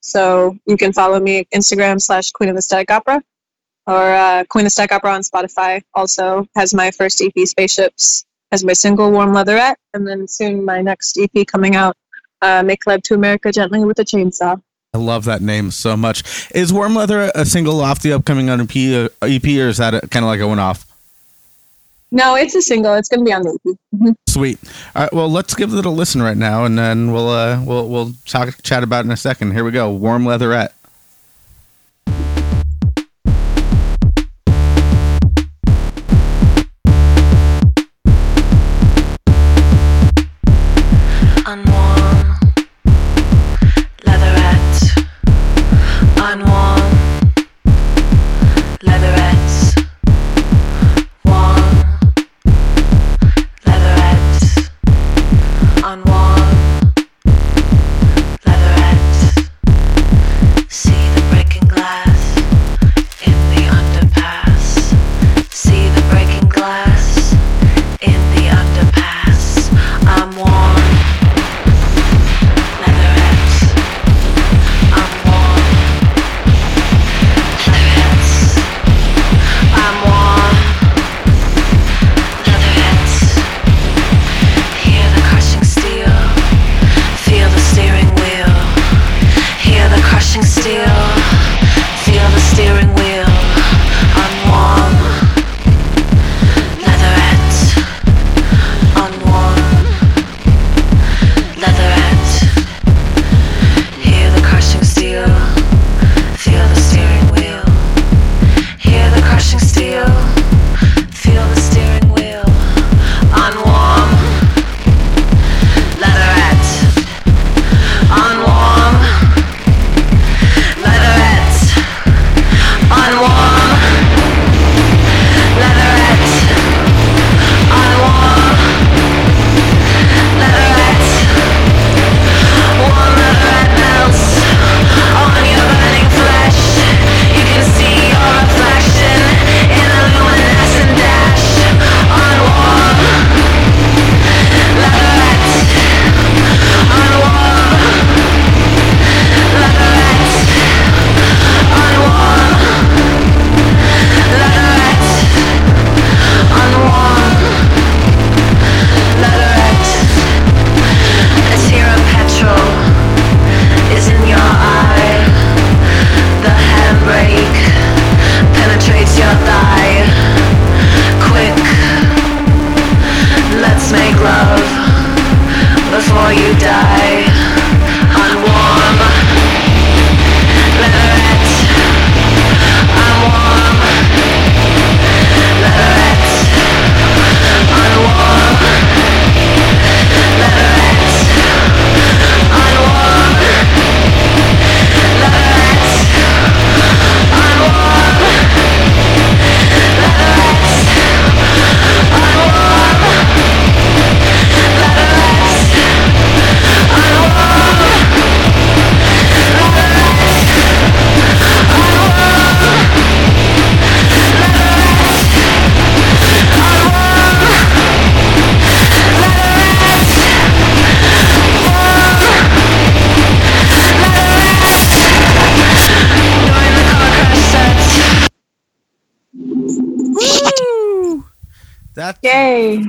[0.03, 3.23] So you can follow me Instagram slash Queen of the Opera
[3.87, 5.81] or uh, Queen of the Static Opera on Spotify.
[5.93, 10.81] Also has my first EP, Spaceships, has my single Warm Leatherette, and then soon my
[10.81, 11.95] next EP coming out,
[12.41, 14.61] uh, Make Love to America Gently with a Chainsaw.
[14.93, 16.51] I love that name so much.
[16.53, 20.25] Is Warm Leather a single off the upcoming EP, uh, EP or is that kind
[20.25, 20.85] of like a one off?
[22.13, 22.93] No, it's a single.
[22.93, 23.75] It's going to be on the EP.
[23.95, 24.15] Mhm.
[24.29, 24.59] Sweet.
[24.95, 25.13] All right.
[25.13, 28.61] Well, let's give it a listen right now, and then we'll uh, we'll we'll talk
[28.61, 29.51] chat about it in a second.
[29.51, 29.91] Here we go.
[29.91, 30.73] Warm Leatherette.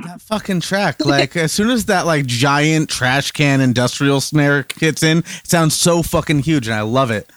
[0.05, 1.03] That fucking track.
[1.05, 5.75] Like as soon as that like giant trash can industrial snare hits in, it sounds
[5.75, 7.29] so fucking huge, and I love it.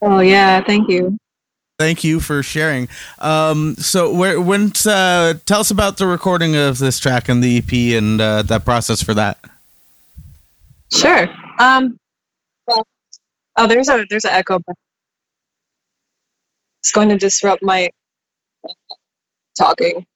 [0.00, 1.18] Oh yeah, thank you.
[1.78, 2.88] Thank you for sharing.
[3.18, 7.58] Um, so where when uh, tell us about the recording of this track and the
[7.58, 9.38] EP and uh, that process for that.
[10.92, 11.28] Sure.
[11.58, 11.98] Um.
[12.66, 12.86] Well,
[13.56, 14.60] oh, there's a there's an echo.
[16.80, 17.90] It's going to disrupt my
[19.58, 20.06] talking.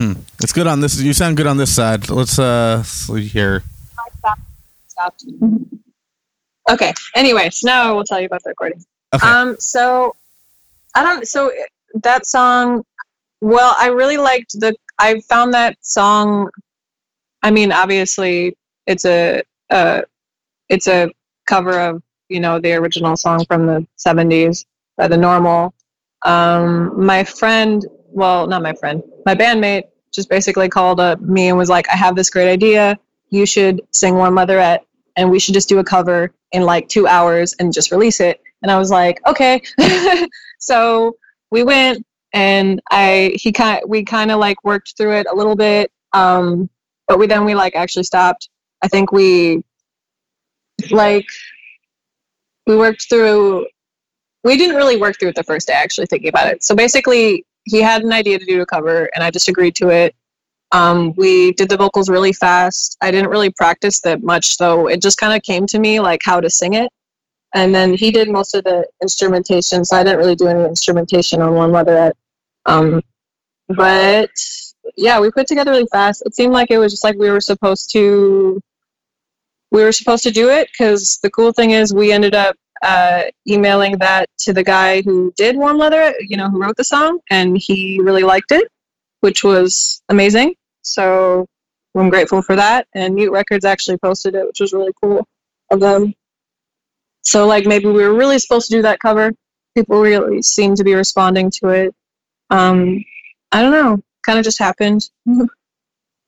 [0.00, 1.00] It's good on this.
[1.00, 2.08] You sound good on this side.
[2.08, 3.62] Let's uh see here.
[4.88, 5.24] Stopped.
[6.70, 6.92] Okay.
[7.14, 8.84] Anyway, so now I will tell you about the recording.
[9.14, 9.26] Okay.
[9.26, 9.56] Um.
[9.58, 10.14] So,
[10.94, 11.26] I don't.
[11.26, 11.50] So
[12.02, 12.84] that song.
[13.40, 14.76] Well, I really liked the.
[14.98, 16.50] I found that song.
[17.42, 18.54] I mean, obviously,
[18.86, 19.42] it's a.
[19.70, 20.02] Uh,
[20.68, 21.10] it's a
[21.46, 24.66] cover of you know the original song from the '70s
[24.98, 25.72] by the Normal.
[26.20, 27.82] Um, my friend,
[28.18, 31.96] well, not my friend, my bandmate, just basically called up me and was like, "I
[31.96, 32.98] have this great idea.
[33.30, 34.84] You should sing Warm Leatherette,
[35.16, 38.40] and we should just do a cover in like two hours and just release it."
[38.62, 39.62] And I was like, "Okay."
[40.58, 41.16] so
[41.50, 45.56] we went, and I he kind we kind of like worked through it a little
[45.56, 46.68] bit, um,
[47.06, 48.48] but we then we like actually stopped.
[48.82, 49.62] I think we
[50.90, 51.26] like
[52.66, 53.66] we worked through
[54.44, 57.44] we didn't really work through it the first day actually thinking about it so basically
[57.68, 60.14] he had an idea to do a cover and i just agreed to it.
[60.70, 62.98] Um, we did the vocals really fast.
[63.00, 66.20] I didn't really practice that much so it just kind of came to me like
[66.24, 66.90] how to sing it.
[67.54, 71.40] And then he did most of the instrumentation so i didn't really do any instrumentation
[71.40, 72.16] on Warm Leatherette
[72.66, 73.02] um,
[73.68, 74.30] but
[74.96, 76.22] yeah we put together really fast.
[76.26, 78.60] It seemed like it was just like we were supposed to
[79.70, 83.22] we were supposed to do it because the cool thing is we ended up uh,
[83.48, 87.20] emailing that to the guy who did Warm Leather, you know, who wrote the song,
[87.30, 88.68] and he really liked it,
[89.20, 90.54] which was amazing.
[90.82, 91.46] So
[91.96, 92.86] I'm grateful for that.
[92.94, 95.26] And Mute Records actually posted it, which was really cool
[95.70, 96.14] of them.
[97.22, 99.32] So like maybe we were really supposed to do that cover.
[99.76, 101.94] People really seem to be responding to it.
[102.50, 103.04] Um,
[103.52, 104.00] I don't know.
[104.24, 105.08] Kind of just happened.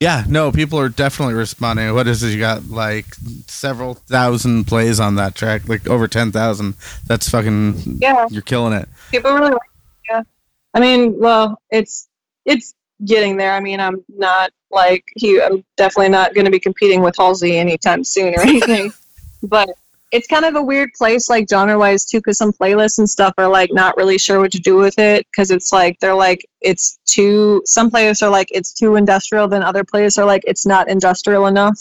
[0.01, 1.93] Yeah, no, people are definitely responding.
[1.95, 2.31] What is it?
[2.31, 3.05] You got like
[3.47, 6.75] several thousand plays on that track, like over ten thousand.
[7.07, 7.99] That's fucking.
[8.01, 8.27] Yeah.
[8.31, 8.89] You're killing it.
[9.11, 10.23] people really like it, yeah
[10.75, 12.09] i mean well it's
[12.45, 16.61] it's getting there i mean i'm not like he i'm definitely not going to be
[16.61, 18.93] competing with halsey anytime soon or anything
[19.43, 19.69] but
[20.13, 23.33] it's kind of a weird place like genre wise too because some playlists and stuff
[23.39, 26.45] are like not really sure what to do with it because it's like they're like
[26.61, 30.67] it's too some playlists are like it's too industrial then other playlists are like it's
[30.67, 31.79] not industrial enough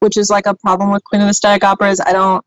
[0.00, 2.44] which is like a problem with queen of the static opera is i don't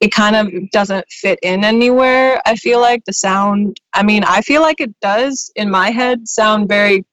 [0.00, 2.40] it kind of doesn't fit in anywhere.
[2.46, 6.28] I feel like the sound, I mean, I feel like it does in my head
[6.28, 7.04] sound very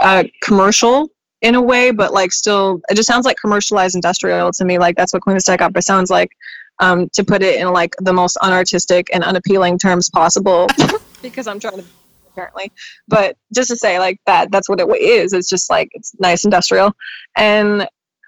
[0.00, 1.10] uh, commercial
[1.42, 4.78] in a way, but like still, it just sounds like commercialized industrial to me.
[4.78, 6.30] Like that's what Queen of the Static Opera sounds like.
[6.78, 10.66] Um, to put it in like the most unartistic and unappealing terms possible,
[11.22, 11.84] because I'm trying to
[12.32, 12.72] apparently.
[13.06, 15.32] But just to say like that, that's what it is.
[15.32, 16.92] It's just like it's nice industrial,
[17.36, 17.86] and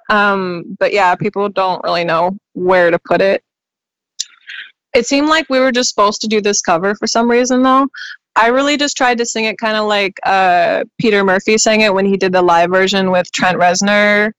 [0.09, 3.43] um, but yeah, people don't really know where to put it
[4.95, 7.87] it seemed like we were just supposed to do this cover for some reason though
[8.37, 11.93] i really just tried to sing it kind of like uh, peter murphy sang it
[11.93, 14.31] when he did the live version with trent reznor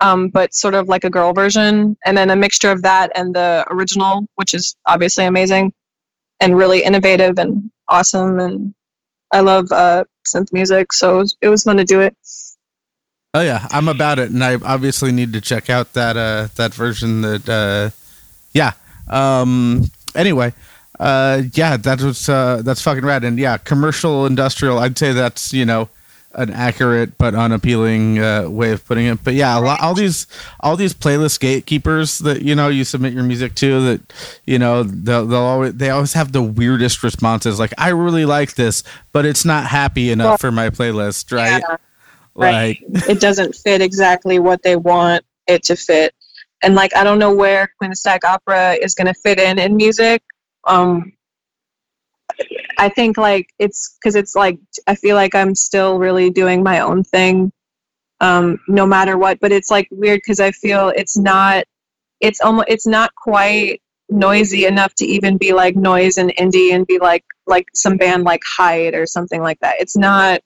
[0.00, 3.34] um, but sort of like a girl version and then a mixture of that and
[3.34, 5.72] the original which is obviously amazing
[6.40, 8.74] and really innovative and awesome and
[9.32, 12.16] i love uh, synth music so it was, it was fun to do it
[13.32, 16.74] Oh yeah, I'm about it, and I obviously need to check out that uh that
[16.74, 17.20] version.
[17.20, 17.90] That uh,
[18.52, 18.72] yeah.
[19.08, 19.84] Um.
[20.16, 20.52] Anyway,
[20.98, 24.80] uh, yeah, that was uh that's fucking rad, and yeah, commercial industrial.
[24.80, 25.88] I'd say that's you know
[26.32, 29.22] an accurate but unappealing uh, way of putting it.
[29.24, 30.26] But yeah, a lot, all these
[30.60, 34.12] all these playlist gatekeepers that you know you submit your music to that
[34.44, 37.58] you know they'll, they'll always they always have the weirdest responses.
[37.58, 41.62] Like I really like this, but it's not happy enough for my playlist, right?
[41.68, 41.76] Yeah.
[42.34, 46.14] Like it doesn't fit exactly what they want it to fit.
[46.62, 49.58] And like I don't know where Queen of Stack Opera is going to fit in
[49.58, 50.22] in music.
[50.64, 51.12] Um,
[52.78, 56.80] I think like it's because it's like I feel like I'm still really doing my
[56.80, 57.52] own thing,
[58.20, 59.38] um, no matter what.
[59.40, 61.64] But it's like weird because I feel it's not.
[62.20, 66.86] It's almost it's not quite noisy enough to even be like noise and indie and
[66.86, 69.76] be like like some band like Hyde or something like that.
[69.80, 70.40] It's not.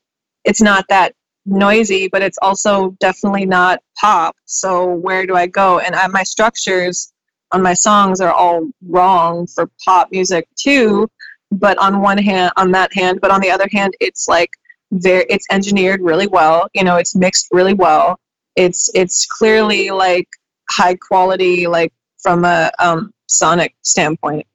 [0.45, 1.15] It's not that
[1.47, 4.37] noisy, but it's also definitely not pop.
[4.45, 5.79] So where do I go?
[5.79, 7.13] And I, my structures
[7.53, 11.09] on my songs are all wrong for pop music too.
[11.59, 14.51] But on one hand, on that hand, but on the other hand, it's like
[14.93, 18.19] very it's engineered really well you know it's mixed really well.
[18.57, 20.29] It's it's clearly like
[20.71, 24.47] high quality like from a um, sonic standpoint.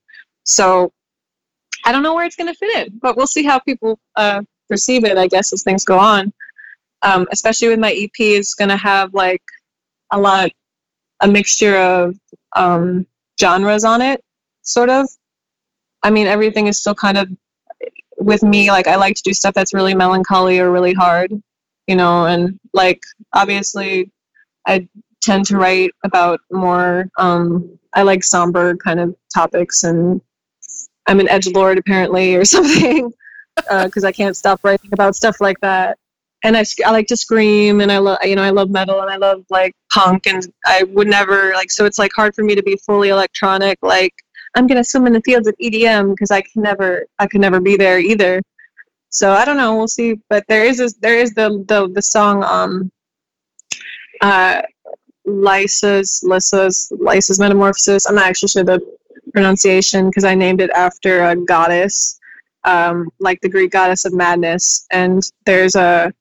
[0.43, 0.91] So
[1.85, 4.41] i don't know where it's going to fit in but we'll see how people uh,
[4.67, 6.33] perceive it i guess as things go on.
[7.01, 9.41] Um, especially with my ep is going to have like
[10.11, 10.51] a lot
[11.21, 12.15] a mixture of
[12.55, 13.05] um,
[13.39, 14.21] genres on it
[14.63, 15.07] sort of
[16.03, 17.29] i mean everything is still kind of
[18.17, 21.31] with me like i like to do stuff that's really melancholy or really hard
[21.87, 23.01] you know and like
[23.33, 24.11] obviously
[24.67, 24.87] i
[25.21, 30.21] tend to write about more um i like somber kind of topics and
[31.07, 33.11] i'm an edge lord apparently or something
[33.83, 35.97] because i can't stop writing about stuff like that.
[36.41, 39.11] And I, I like to scream and i love you know i love metal and
[39.11, 42.55] i love like punk and i would never like so it's like hard for me
[42.55, 44.13] to be fully electronic like
[44.55, 47.59] i'm gonna swim in the fields of edm because i can never i could never
[47.59, 48.41] be there either.
[49.09, 52.43] So i don't know we'll see but there is there is the the, the song
[52.43, 52.91] um
[54.21, 54.61] uh
[55.25, 58.07] Lyssa's Lyssa's Lyssa's metamorphosis.
[58.07, 58.79] I'm not actually sure the
[59.31, 62.19] pronunciation because i named it after a goddess
[62.63, 64.87] um like the greek goddess of madness.
[64.91, 66.11] And there's a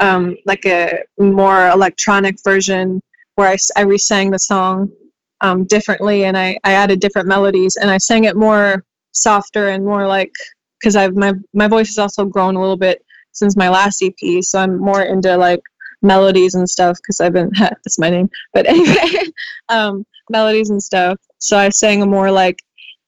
[0.00, 3.00] um like a more electronic version
[3.36, 4.92] where I re-sang the song
[5.40, 9.84] um, differently and I, I added different melodies and I sang it more softer and
[9.84, 10.32] more like
[10.80, 14.42] because I've my my voice has also grown a little bit since my last EP
[14.42, 15.60] so I'm more into like
[16.02, 19.24] melodies and stuff because I've been that's my name but anyway
[19.68, 22.58] um, melodies and stuff so I sang a more like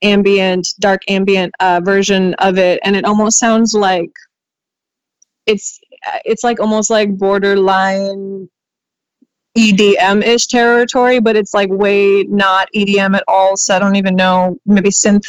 [0.02, 4.10] ambient dark ambient uh, version of it and it almost sounds like
[5.46, 5.80] it's
[6.24, 8.48] it's like almost like borderline
[9.56, 13.56] EDM ish territory, but it's like way not EDM at all.
[13.56, 14.58] So I don't even know.
[14.66, 15.26] Maybe synth.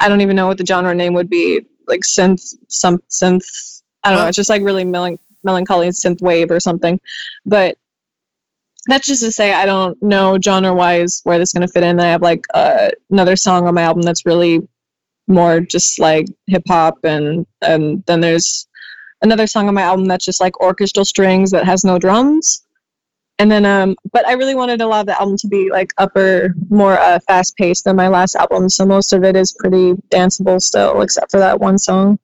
[0.00, 1.66] I don't even know what the genre name would be.
[1.86, 3.82] Like synth, some synth.
[4.02, 4.26] I don't know.
[4.26, 7.00] It's just like really melan- melancholy synth wave or something.
[7.46, 7.76] But
[8.86, 12.00] that's just to say I don't know genre wise where this is gonna fit in.
[12.00, 14.60] I have like uh, another song on my album that's really
[15.26, 18.68] more just like hip hop, and and then there's
[19.22, 22.63] another song on my album that's just like orchestral strings that has no drums
[23.38, 25.92] and then um but i really wanted a lot of the album to be like
[25.98, 29.94] upper more uh, fast paced than my last album so most of it is pretty
[30.10, 32.18] danceable still except for that one song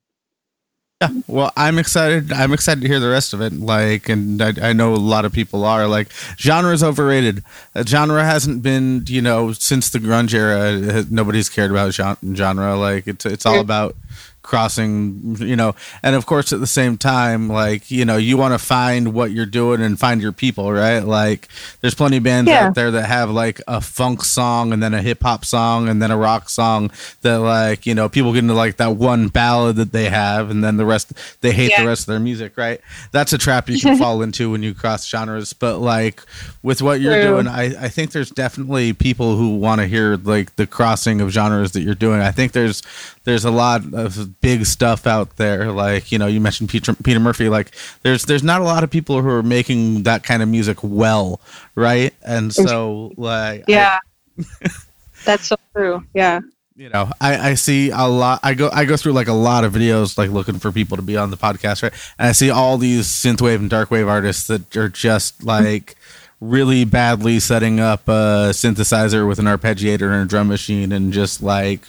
[1.03, 2.31] yeah Well, I'm excited.
[2.31, 3.55] I'm excited to hear the rest of it.
[3.55, 6.09] Like, and I, I know a lot of people are like,
[6.39, 7.43] genre is overrated.
[7.75, 10.99] Uh, genre hasn't been, you know, since the grunge era.
[10.99, 12.77] uh, Nobody's cared about genre.
[12.77, 13.97] Like, it's it's all about
[14.43, 15.75] crossing, you know.
[16.03, 19.31] And of course, at the same time, like, you know, you want to find what
[19.31, 21.01] you're doing and find your people, right?
[21.01, 21.49] Like,
[21.81, 22.69] there's plenty of bands Yeah.
[22.69, 26.01] out there that have like a funk song and then a hip hop song and
[26.03, 26.91] then a rock song
[27.23, 30.65] that, like, you know, people get into like that one ballad that they have and
[30.65, 32.81] then the rest they hate the rest of their music, right?
[33.13, 35.53] That's a trap you can fall into when you cross genres.
[35.53, 36.23] But like
[36.63, 37.23] with what you're True.
[37.35, 41.31] doing, I, I think there's definitely people who want to hear like the crossing of
[41.31, 42.21] genres that you're doing.
[42.21, 42.83] I think there's
[43.25, 45.73] there's a lot of big stuff out there.
[45.73, 47.49] Like you know, you mentioned Peter Peter Murphy.
[47.49, 50.79] Like there's there's not a lot of people who are making that kind of music
[50.83, 51.41] well,
[51.75, 52.15] right?
[52.23, 53.99] And so like I- yeah
[55.25, 56.41] that's so true yeah
[56.77, 59.65] you know I, I see a lot i go i go through like a lot
[59.65, 62.49] of videos like looking for people to be on the podcast right and i see
[62.49, 65.97] all these synthwave and darkwave artists that are just like
[66.41, 71.43] really badly setting up a synthesizer with an arpeggiator and a drum machine and just
[71.43, 71.83] like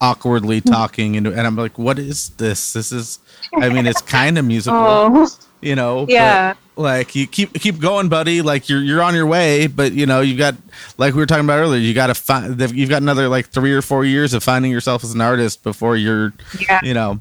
[0.00, 2.72] awkwardly talking and, and i'm like what is this?
[2.72, 3.18] This is
[3.54, 5.28] i mean it's kind of musical oh.
[5.60, 6.54] you know yeah.
[6.76, 8.42] like you keep keep going buddy.
[8.42, 10.54] Like you're you're on your way but you know you've got
[10.96, 13.72] like we were talking about earlier you got to find you've got another like three
[13.72, 16.80] or four years of finding yourself as an artist before you're yeah.
[16.82, 17.20] you know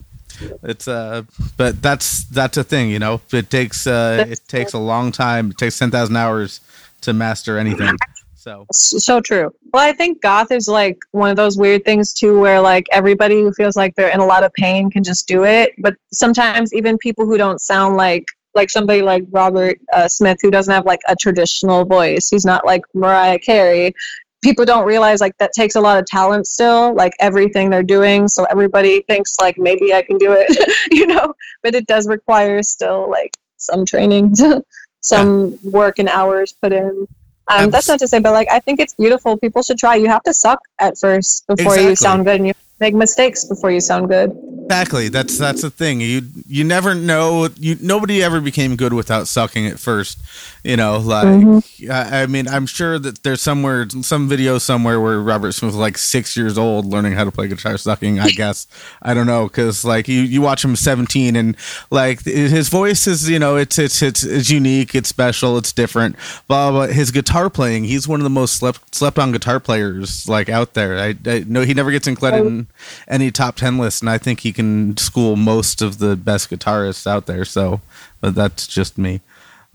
[0.63, 1.23] it's uh
[1.57, 3.21] but that's that's a thing you know?
[3.31, 5.51] It takes uh That's it takes a long time.
[5.51, 6.61] It takes 10,000 hours
[7.01, 7.97] to master anything
[8.39, 9.51] so so true.
[9.73, 13.41] Well i think goth is like one of those weird things too where like everybody
[13.41, 15.73] who feels like they're in a lot of pain can just do it.
[15.79, 18.25] But sometimes even people who don't sound like
[18.55, 22.65] like somebody like robert uh, smith who doesn't have like a traditional voice he's not
[22.65, 23.93] like mariah carey
[24.41, 28.27] people don't realize like that takes a lot of talent still like everything they're doing.
[28.27, 30.49] So everybody thinks like maybe i can do it
[30.91, 31.33] you know?
[31.63, 34.35] But it does require still like some training
[35.01, 37.07] some work and hours put in
[37.49, 39.37] um, that's not to say but like i think it's beautiful.
[39.37, 39.95] People should try.
[39.95, 41.89] You have to suck at first before Exactly.
[41.89, 44.31] you sound good and you make mistakes before you sound good
[44.69, 45.09] Exactly.
[45.09, 45.99] That's that's the thing.
[45.99, 47.49] You you never know.
[47.57, 50.19] You nobody ever became good without sucking at first.
[50.63, 51.91] You know, like Mm-hmm.
[51.91, 55.75] I, I mean, I'm sure that there's somewhere some video somewhere where Robert Smith was
[55.75, 58.19] like six years old learning how to play guitar sucking.
[58.19, 58.67] I guess
[59.01, 61.57] I don't know because like you you watch him 17 and
[61.89, 66.15] like his voice is you know it's it's it's, it's unique, it's special, it's different.
[66.47, 66.93] Blah, blah blah.
[66.93, 70.75] His guitar playing, he's one of the most slept slept on guitar players like out
[70.75, 70.99] there.
[70.99, 72.67] I, I know he never gets included in
[73.07, 77.07] any top 10 list, and I think he can school most of the best guitarists
[77.07, 77.45] out there.
[77.45, 77.79] So,
[78.19, 79.21] but that's just me.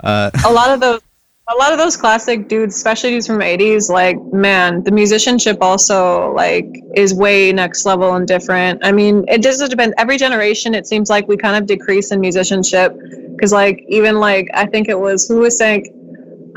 [0.03, 1.01] Uh, a lot of those
[1.47, 6.33] a lot of those classic dudes especially dudes from 80s like man the musicianship also
[6.33, 6.67] like
[6.97, 11.11] is way next level and different i mean it does depend every generation it seems
[11.11, 12.97] like we kind of decrease in musicianship
[13.33, 15.85] because like even like i think it was who was saying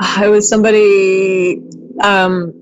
[0.22, 1.60] it was somebody
[2.02, 2.54] um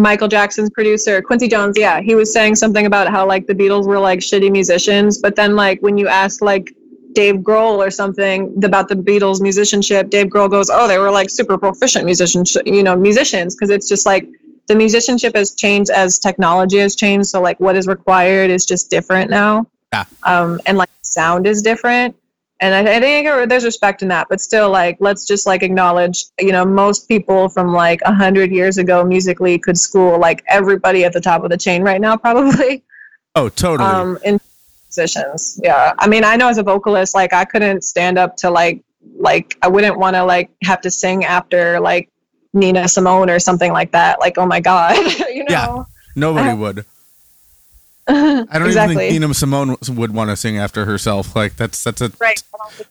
[0.00, 3.86] michael jackson's producer quincy jones yeah he was saying something about how like the beatles
[3.86, 6.72] were like shitty musicians but then like when you ask like
[7.12, 11.30] Dave Grohl or something about the Beatles musicianship, Dave Grohl goes, "Oh, they were like
[11.30, 14.28] super proficient musicians, you know, musicians." Because it's just like
[14.68, 17.26] the musicianship has changed as technology has changed.
[17.28, 20.04] So like what is required is just different now, Yeah.
[20.22, 22.14] um, and like sound is different.
[22.60, 26.24] And I, I think there's respect in that, but still, like, let's just like acknowledge,
[26.40, 31.04] you know, most people from like a hundred years ago musically could school like everybody
[31.04, 32.82] at the top of the chain right now, probably
[33.38, 33.88] oh, totally.
[33.88, 34.40] um in
[34.86, 38.50] positions yeah i mean i know as a vocalist like i couldn't stand up to
[38.50, 38.82] like
[39.18, 42.08] like i wouldn't want to like have to sing after like
[42.54, 44.96] nina simone or something like that like oh my god
[45.28, 45.84] you know Yeah.
[46.16, 46.84] Nobody would.
[48.08, 51.36] I don't even think Nina Simone would want to sing after herself.
[51.36, 52.42] Like that's that's a right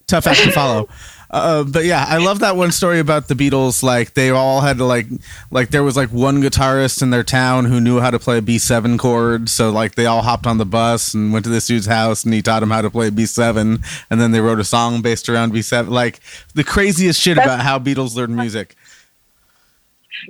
[0.08, 0.90] tough act to follow.
[1.30, 3.84] Uh, but yeah, I love that one story about the Beatles.
[3.84, 5.08] Like they all had to like
[5.52, 8.42] like there was like one guitarist in their town who knew how to play a
[8.42, 9.50] B seven chord.
[9.50, 12.34] So like they all hopped on the bus and went to this dude's house and
[12.34, 13.80] he taught them how to play B seven.
[14.10, 15.92] And then they wrote a song based around B seven.
[15.92, 16.20] Like
[16.54, 18.76] the craziest shit That's- about how Beatles learned music.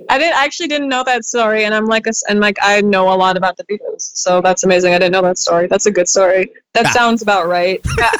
[0.08, 2.80] I didn't I actually didn't know that story and i'm like a, and like i
[2.80, 5.86] know a lot about the beatles so that's amazing i didn't know that story that's
[5.86, 6.92] a good story that Yeah.
[6.92, 8.10] sounds about right Yeah.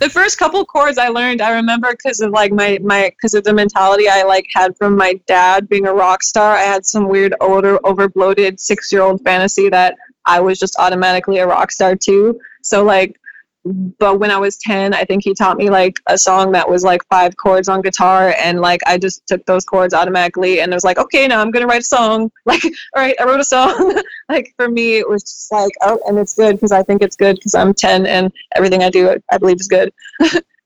[0.00, 3.44] the first couple chords I learned, I remember because of like my my because of
[3.44, 6.56] the mentality I like had from my dad being a rock star.
[6.56, 9.94] I had some weird older over bloated six year old fantasy that
[10.26, 12.40] I was just automatically a rock star too.
[12.62, 13.20] So like,
[13.64, 16.84] but when I was ten, I think he taught me like a song that was
[16.84, 20.76] like five chords on guitar, and like I just took those chords automatically, and it
[20.76, 22.30] was like, okay, now I'm gonna write a song.
[22.46, 24.00] Like, all right, I wrote a song.
[24.28, 27.16] like for me, it was just like, oh, and it's good because I think it's
[27.16, 29.92] good because I'm ten and everything I do, I believe is good.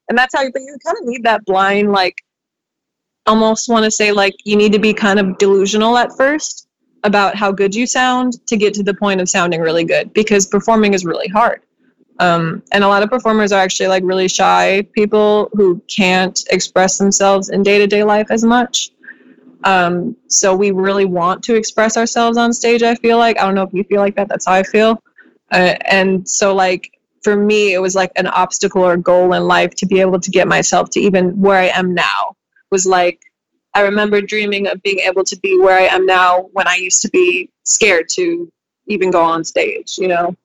[0.09, 2.17] and that's how but you kind of need that blind like
[3.27, 6.67] almost want to say like you need to be kind of delusional at first
[7.05, 10.47] about how good you sound to get to the point of sounding really good because
[10.47, 11.61] performing is really hard
[12.19, 16.99] um, and a lot of performers are actually like really shy people who can't express
[16.99, 18.91] themselves in day-to-day life as much.
[19.65, 23.39] Um, so we really want to express ourselves on stage i feel like.
[23.39, 25.03] I don't know if you feel like that that's how i feel.
[25.51, 26.93] Uh, and so like
[27.23, 30.31] for me it was like an obstacle or goal in life to be able to
[30.31, 32.37] get myself to even where i am now.
[32.71, 33.21] Was like
[33.75, 37.03] i remember dreaming of being able to be where i am now when i used
[37.03, 38.51] to be scared to
[38.87, 40.37] even go on stage you know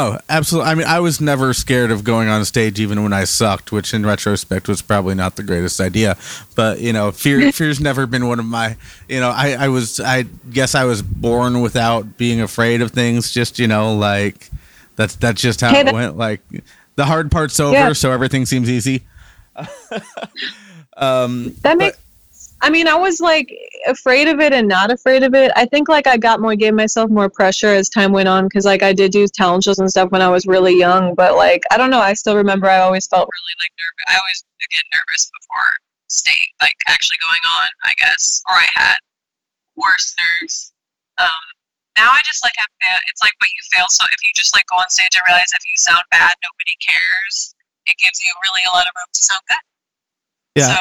[0.00, 0.70] Oh, absolutely.
[0.70, 3.92] I mean, I was never scared of going on stage, even when I sucked, which
[3.92, 6.16] in retrospect was probably not the greatest idea.
[6.54, 8.76] But you know, fear fear's never been one of my.
[9.08, 10.22] You know, I I was I
[10.52, 13.32] guess I was born without being afraid of things.
[13.32, 14.48] Just you know, like
[14.94, 16.16] that's that's just how Hey, it went.
[16.16, 16.42] Like
[16.94, 17.92] the hard part's over, Yeah.
[17.92, 19.02] so everything seems easy.
[20.96, 21.98] um, that makes
[22.60, 23.52] i mean i was like
[23.86, 25.52] afraid of it and not afraid of it.
[25.56, 28.64] I think like i got more gave myself more pressure as time went on because
[28.64, 31.62] like i did do talent shows and stuff when i was really young but like
[31.70, 34.84] i don't know i still remember i always felt really like nervous i always get
[34.92, 35.70] nervous before
[36.08, 38.96] state like actually going on i guess or i had
[39.76, 40.72] worse nerves.
[41.18, 41.44] Um
[41.96, 42.70] now i just like have
[43.10, 45.50] it's like what you fail so if you just like go on stage and realize
[45.54, 47.54] if you sound bad nobody cares
[47.88, 49.64] it gives you really a lot of room to sound good.
[50.60, 50.76] Yeah.
[50.76, 50.78] so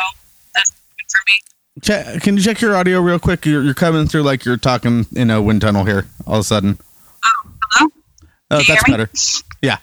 [0.53, 1.39] that's good for me
[1.81, 3.45] check, can you check your audio real quick?
[3.45, 6.05] You're, you're coming through like you're talking in a wind tunnel here.
[6.25, 6.77] All of a sudden.
[7.23, 7.91] Oh, hello
[8.49, 9.09] Oh, that's better.
[9.61, 9.77] Yeah.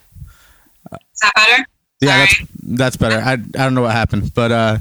[0.93, 1.67] Is that better?
[2.01, 3.17] Yeah, that's that's better.
[3.17, 4.79] I I don't know what happened, but uh,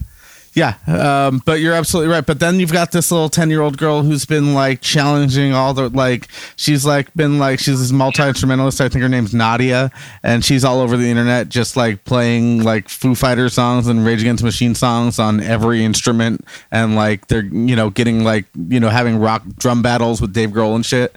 [0.54, 0.76] yeah.
[0.88, 2.26] Um, but you're absolutely right.
[2.26, 5.74] But then you've got this little ten year old girl who's been like challenging all
[5.74, 8.80] the like she's like been like she's this multi instrumentalist.
[8.80, 9.74] I think her name's Nandi,
[10.22, 14.22] and she's all over the internet just like playing like Foo Fighter songs and Rage
[14.22, 18.89] Against Machine songs on every instrument, and like they're you know getting like you know
[18.89, 21.16] having rock drum battles with Dave Grohl and shit.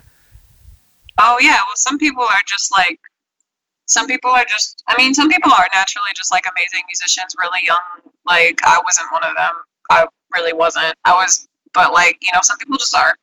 [1.19, 1.57] Oh yeah.
[1.57, 2.99] Well, some people are just like
[3.87, 4.83] some people are just.
[4.89, 8.06] I mean, some people are naturally just like amazing musicians, really young.
[8.27, 9.55] Like I wasn't one of them.
[9.91, 10.95] I really wasn't.
[11.05, 13.15] I was, but like you know, some people just are.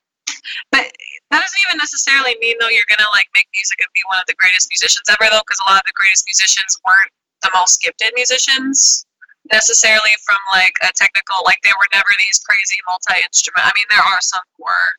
[0.72, 0.88] But
[1.32, 4.28] that doesn't even necessarily mean though you're gonna like make music and be one of
[4.28, 7.12] the greatest musicians ever though, because a lot of the greatest musicians weren't
[7.44, 9.06] the most gifted musicians
[9.52, 13.68] necessarily from like a technical like they were never these crazy multi instrument.
[13.68, 14.90] I mean, there are some who are.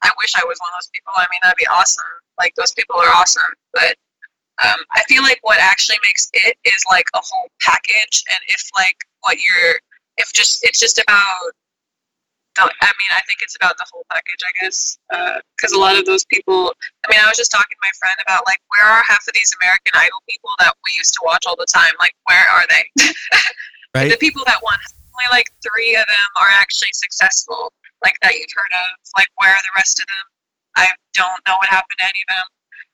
[0.00, 1.12] I wish I was one of those people.
[1.12, 2.08] I mean, that'd be awesome.
[2.40, 4.00] Like those people are awesome, but
[4.64, 8.62] um, I feel like what actually makes it is like a whole package, and if
[8.76, 9.80] like what you're,
[10.16, 11.52] if just it's just about.
[12.56, 14.98] The, I mean, I think it's about the whole package, I guess,
[15.54, 16.74] because a lot of those people.
[17.06, 19.32] I mean, I was just talking to my friend about like where are half of
[19.34, 21.94] these American Idol people that we used to watch all the time?
[22.00, 22.84] Like, where are they?
[23.90, 24.06] Right?
[24.06, 24.78] the people that won,
[25.18, 27.72] only like three of them are actually successful,
[28.06, 28.90] like that you've heard of.
[29.18, 30.26] Like, where are the rest of them?
[30.76, 32.46] I don't know what happened to any of them.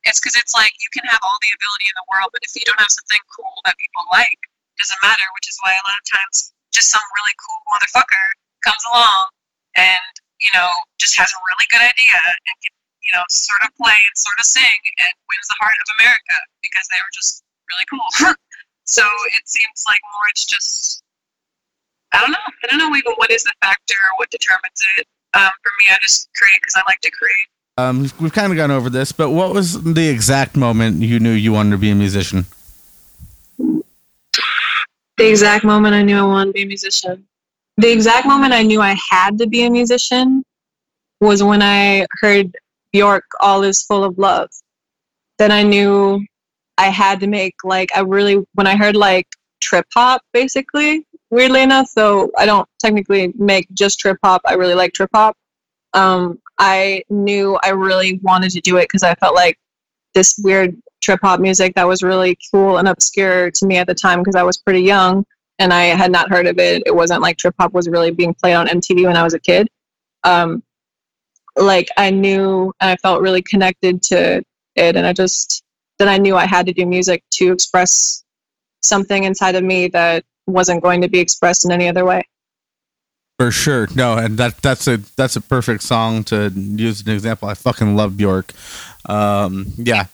[0.07, 2.55] It's because it's like you can have all the ability in the world, but if
[2.55, 5.27] you don't have something cool that people like, it doesn't matter.
[5.35, 8.27] Which is why a lot of times just some really cool motherfucker
[8.63, 9.27] comes along
[9.75, 10.69] and you know
[11.01, 14.39] just has a really good idea and can you know sort of play and sort
[14.39, 18.09] of sing and wins the heart of America because they were just really cool.
[18.87, 19.05] so
[19.35, 21.03] it seems like more it's just
[22.17, 22.47] I don't know.
[22.63, 25.07] I don't know even what is the factor or what determines it.
[25.35, 27.49] Um, for me, I just create because I like to create.
[27.79, 31.33] Um, we've kind of gone over this, but what was the exact moment you knew
[31.33, 32.47] you wanted to be a musician?
[33.59, 37.27] The exact moment I knew I wanted to be a musician.
[37.77, 40.43] The exact moment I knew I had to be a musician
[41.21, 42.57] was when I heard
[42.93, 44.49] Bjork All Is Full of Love.
[45.39, 46.25] Then I knew
[46.79, 49.27] I had to make like I really when I heard like
[49.61, 54.75] trip hop basically, weirdly enough, though I don't technically make just trip hop, I really
[54.75, 55.37] like trip hop.
[55.93, 59.59] Um, I knew I really wanted to do it because I felt like
[60.15, 63.95] this weird trip hop music that was really cool and obscure to me at the
[63.95, 65.25] time because I was pretty young
[65.59, 66.83] and I had not heard of it.
[66.87, 69.39] It wasn't like trip hop was really being played on MTV when I was a
[69.39, 69.69] kid.
[70.25, 70.63] Um,
[71.57, 74.43] like I knew and I felt really connected to
[74.75, 75.63] it, and I just
[75.99, 78.25] then I knew I had to do music to express
[78.83, 82.23] something inside of me that wasn't going to be expressed in any other way.
[83.39, 87.49] For sure, no, and that that's a that's a perfect song to use an example.
[87.49, 88.53] I fucking love Bjork.
[89.05, 90.07] Um, yeah,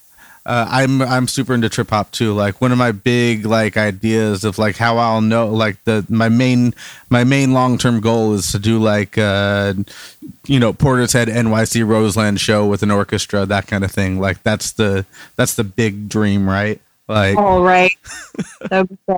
[0.45, 2.33] uh, I'm I'm super into trip hop too.
[2.33, 6.29] Like one of my big like ideas of like how I'll know like the my
[6.29, 6.75] main
[7.11, 9.75] my main long term goal is to do like uh,
[10.47, 14.19] you know Portishead NYC Roseland show with an orchestra that kind of thing.
[14.19, 15.07] Like that's the
[15.37, 16.81] that's the big dream, right?
[17.07, 17.93] Like All right,
[18.69, 19.15] that would be.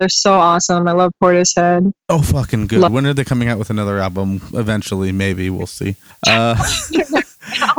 [0.00, 0.88] They're so awesome.
[0.88, 1.92] I love Portishead.
[2.08, 2.80] oh fucking good.
[2.80, 4.40] Love- When are they coming out with another album?
[4.52, 5.96] Eventually, maybe we'll see.
[6.26, 6.56] Uh,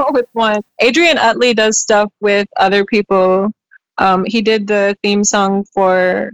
[0.09, 0.61] with one.
[0.79, 3.51] Adrian Utley does stuff with other people.
[3.97, 6.31] Um, he did the theme song for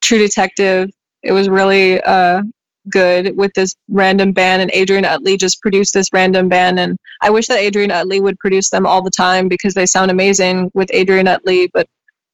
[0.00, 0.90] True Detective.
[1.22, 2.42] It was really uh,
[2.90, 6.78] good with this random band, and Adrian Utley just produced this random band.
[6.78, 10.10] And I wish that Adrian Utley would produce them all the time because they sound
[10.10, 11.86] amazing with Adrian Utley, but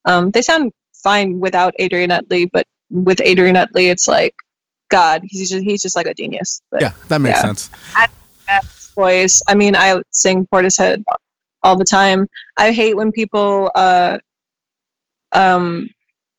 [0.05, 2.47] um, they sound fine without Adrian Utley.
[2.47, 4.35] But with Adrian Utley, it's like
[4.91, 5.23] God.
[5.25, 6.63] He's just he's just like a genius.
[6.71, 7.43] But yeah, that makes Yeah.
[7.53, 7.71] sense.
[8.47, 9.43] best voice.
[9.49, 11.03] I mean, I sing Portishead
[11.63, 12.27] all the time.
[12.57, 14.19] I hate when people uh,
[15.33, 15.89] um,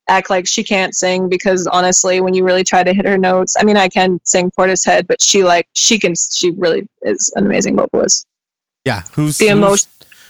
[0.10, 3.56] act like she can't sing because honestly, when you really try to hit her notes,
[3.60, 6.14] I mean, I can sing Portishead, but she like she can.
[6.16, 8.26] She really is an amazing vocalist.
[8.86, 9.88] Yeah, who's The emotion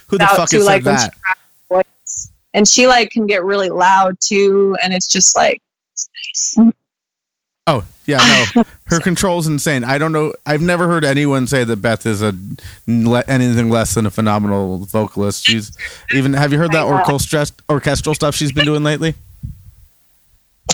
[0.08, 1.08] Who the fuck has like she
[2.54, 5.62] and she like can get really loud too, and it's just like.
[7.66, 9.84] Oh yeah, no, her control's insane.
[9.84, 10.32] I don't know.
[10.44, 12.34] I've never heard anyone say that Beth is a
[12.88, 15.46] anything less than a phenomenal vocalist.
[15.46, 15.76] She's
[16.12, 16.32] even.
[16.32, 19.14] Have you heard that orchestral orchestral stuff she's been doing lately?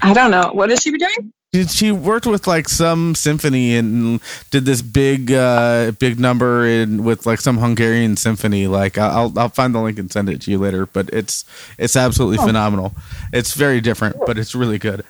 [0.02, 1.32] I don't know what is she be doing.
[1.54, 4.20] She, she worked with like some symphony and
[4.50, 8.66] did this big uh big number in with like some Hungarian symphony.
[8.66, 10.84] Like I'll I'll find the link and send it to you later.
[10.84, 11.46] But it's
[11.78, 12.92] it's absolutely phenomenal.
[13.32, 15.04] It's very different, but it's really good.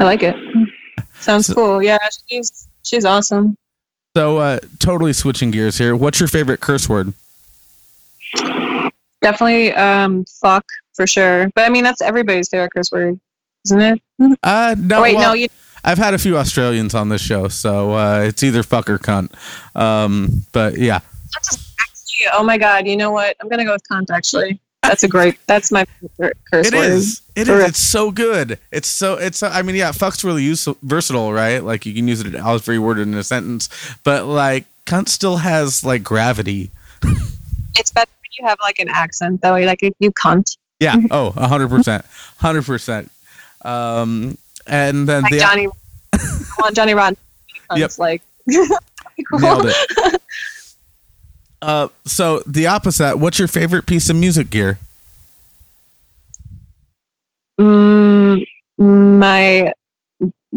[0.00, 0.34] I like it.
[1.20, 1.82] Sounds So- cool.
[1.82, 1.98] Yeah,
[2.28, 3.56] she's she's awesome.
[4.16, 5.94] So uh totally switching gears here.
[5.94, 7.12] What's your favorite curse word?
[9.22, 11.50] Definitely um fuck for sure.
[11.54, 13.20] But I mean that's everybody's favorite curse word,
[13.64, 14.02] isn't it?
[14.42, 15.48] Uh no, oh, wait, well, no, you
[15.84, 19.34] I've had a few Australians on this show, so uh, it's either fuck or cunt.
[19.76, 21.00] Um, but yeah,
[22.32, 23.36] oh my god, you know what?
[23.40, 24.60] I'm gonna go with cunt actually.
[24.82, 26.84] That's a great that's my favorite curse it word.
[26.84, 27.22] is.
[27.34, 27.64] It is.
[27.64, 28.58] It's so good.
[28.70, 29.14] It's so.
[29.14, 29.42] It's.
[29.42, 31.62] I mean, yeah, fuck's really use, versatile, right?
[31.62, 33.68] Like you can use it as every word in a sentence,
[34.04, 36.70] but like cunt still has like gravity.
[37.76, 39.56] It's better when you have like an accent though.
[39.56, 40.56] Like if you cunt.
[40.78, 40.94] Yeah.
[41.10, 42.04] Oh, hundred percent,
[42.38, 43.10] hundred percent.
[43.64, 45.68] Um, and then Like the Johnny,
[46.12, 46.18] I
[46.60, 47.16] want Johnny Rotten.
[47.74, 47.98] Yep.
[47.98, 50.20] Like nailed it.
[51.62, 53.16] Uh, so the opposite.
[53.16, 54.78] What's your favorite piece of music gear?
[57.58, 58.44] Mm,
[58.78, 59.72] my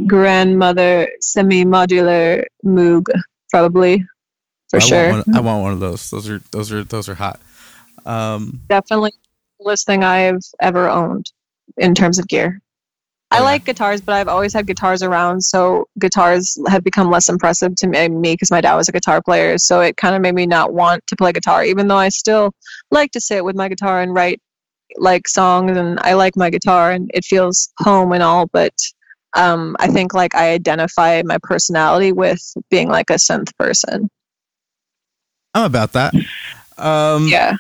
[0.06, 3.06] grandmother semi-modular Moog,
[3.50, 4.06] probably
[4.70, 5.10] for I sure.
[5.12, 6.10] Want one, I want one of those.
[6.10, 7.40] Those are those are those are hot.
[8.06, 11.32] Um, Definitely the coolest thing I've ever owned
[11.78, 12.62] in terms of gear.
[13.30, 13.44] I Oh, yeah.
[13.46, 17.88] like guitars, but I've always had guitars around, so guitars have become less impressive to
[17.88, 19.58] me because my dad was a guitar player.
[19.58, 22.52] So it kind of made me not want to play guitar, even though I still
[22.90, 24.40] like to sit with my guitar and write
[24.96, 28.48] like songs, and I like my guitar and it feels home and all.
[28.48, 28.74] But
[29.34, 34.10] um, I think like I identify my personality with being like a synth person.
[35.54, 36.14] I'm about that.
[36.78, 37.58] Um, Yeah.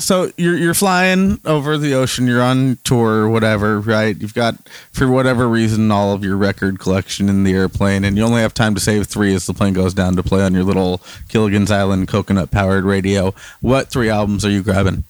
[0.00, 4.16] So you're you're flying over the ocean, you're on tour or whatever, right?
[4.16, 8.22] You've got for whatever reason all of your record collection in the airplane and you
[8.22, 10.62] only have time to save 3 as the plane goes down to play on your
[10.62, 13.34] little Gilligan's Island coconut powered radio.
[13.60, 15.04] What three albums are you grabbing?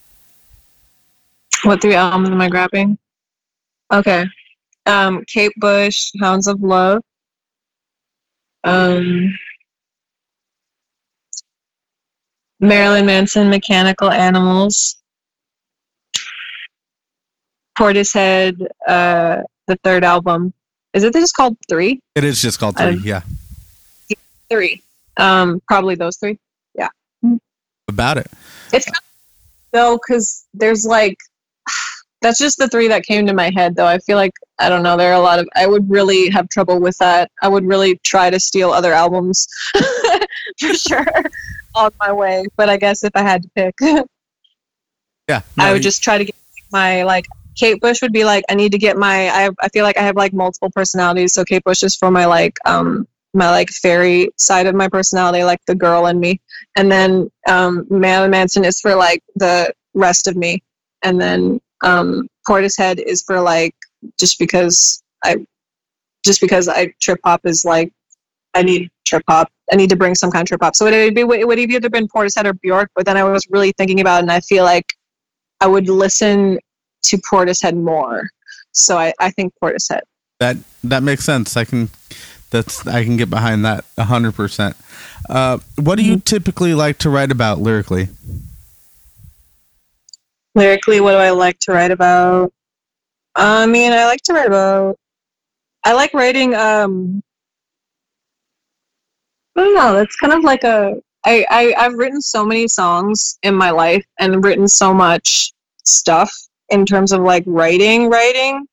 [1.63, 2.97] What three albums am I grabbing?
[3.91, 4.25] Okay.
[4.85, 7.03] Um, Kate Bush, Hounds of Love.
[8.63, 9.37] Um,
[12.59, 14.97] Marilyn Manson, Mechanical Animals.
[17.77, 19.37] Portishead, uh,
[19.67, 20.53] the third album.
[20.93, 22.01] Is it just called Three?
[22.15, 23.21] It is just called 3, Um, yeah.
[24.49, 24.81] Three.
[25.17, 26.39] Um, probably those three.
[26.75, 26.87] Yeah.
[27.87, 28.27] About it.
[28.73, 29.03] It's kind of,
[29.71, 31.17] though, because there's like
[32.21, 33.75] that's just the three that came to my head.
[33.75, 34.97] Though I feel like I don't know.
[34.97, 37.29] There are a lot of I would really have trouble with that.
[37.43, 39.47] I would really try to steal other albums
[40.59, 41.05] for sure
[41.75, 42.45] on my way.
[42.57, 43.75] But I guess if I had to pick,
[45.29, 45.41] Yeah.
[45.59, 46.35] I no, would just try to get
[46.71, 49.83] my like Kate Bush would be like I need to get my I I feel
[49.83, 51.33] like I have like multiple personalities.
[51.33, 55.43] So Kate Bush is for my like um my like fairy side of my personality,
[55.43, 56.41] like the girl in me,
[56.75, 60.63] and then um Marilyn Manson is for like the rest of me,
[61.03, 63.75] and then um Portishead is for like
[64.19, 65.45] just because I
[66.25, 67.93] just because I trip hop is like
[68.53, 69.51] I need trip hop.
[69.71, 70.75] I need to bring some kind of trip hop.
[70.75, 73.23] So it would be it would have either been Portishead or Bjork, but then I
[73.23, 74.93] was really thinking about it, and I feel like
[75.61, 76.59] I would listen
[77.03, 78.29] to Portishead more.
[78.71, 80.01] So I, I think Portishead.
[80.39, 81.55] that that makes sense.
[81.57, 81.89] I can
[82.49, 84.75] that's I can get behind that 100%.
[85.29, 86.21] Uh, what do you Mm-hmm.
[86.21, 88.07] typically like to write about lyrically?
[90.55, 92.51] Lyrically, what do I like to write about?
[93.35, 94.97] I mean, I like to write about.
[95.83, 96.55] I like writing.
[96.55, 97.21] Um,
[99.59, 99.97] I don't know.
[99.97, 100.95] It's kind of like a.
[101.25, 105.51] I, I I've written so many songs in my life and written so much
[105.83, 106.33] stuff
[106.69, 108.65] in terms of like writing, writing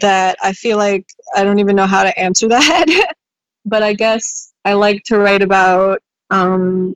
[0.00, 1.04] that I feel like
[1.36, 3.12] I don't even know how to answer that.
[3.66, 6.00] but I guess I like to write about.
[6.30, 6.94] Um,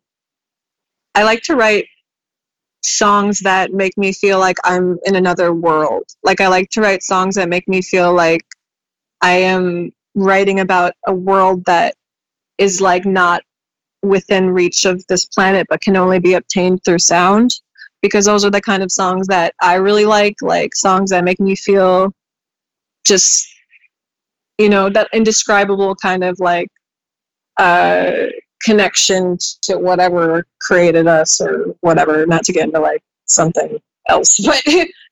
[1.15, 1.87] I like to write
[2.83, 6.05] songs that make me feel like I'm in another world.
[6.23, 8.47] Like I like to write songs that make me feel like
[9.21, 11.95] I am writing about a world that
[12.59, 13.43] is like not
[14.03, 17.51] within reach of this planet but can only be obtained through sound
[18.03, 21.41] because those are the kind of songs that I really like like songs that make
[21.41, 22.13] me feel
[23.05, 23.49] just
[24.59, 26.69] you know that indescribable kind of like
[27.59, 28.27] uh
[28.63, 33.79] connection to whatever created us or whatever not to get into like something
[34.09, 34.65] else but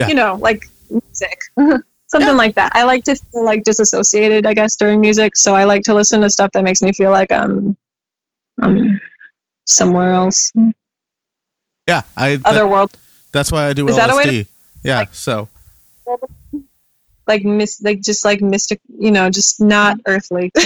[0.09, 1.41] you know like music
[2.15, 2.71] something like that.
[2.75, 6.21] I like to feel like disassociated i guess during music so i like to listen
[6.23, 7.77] to stuff that makes me feel like i'm
[8.63, 9.01] um
[9.67, 10.53] somewhere else.
[11.89, 12.93] Yeah, I that- other world.
[13.33, 14.47] that's why I do Is that a way to- LSD.
[14.85, 15.49] yeah, so.
[17.27, 20.53] Like mis- like just like mystic you know just not earthly.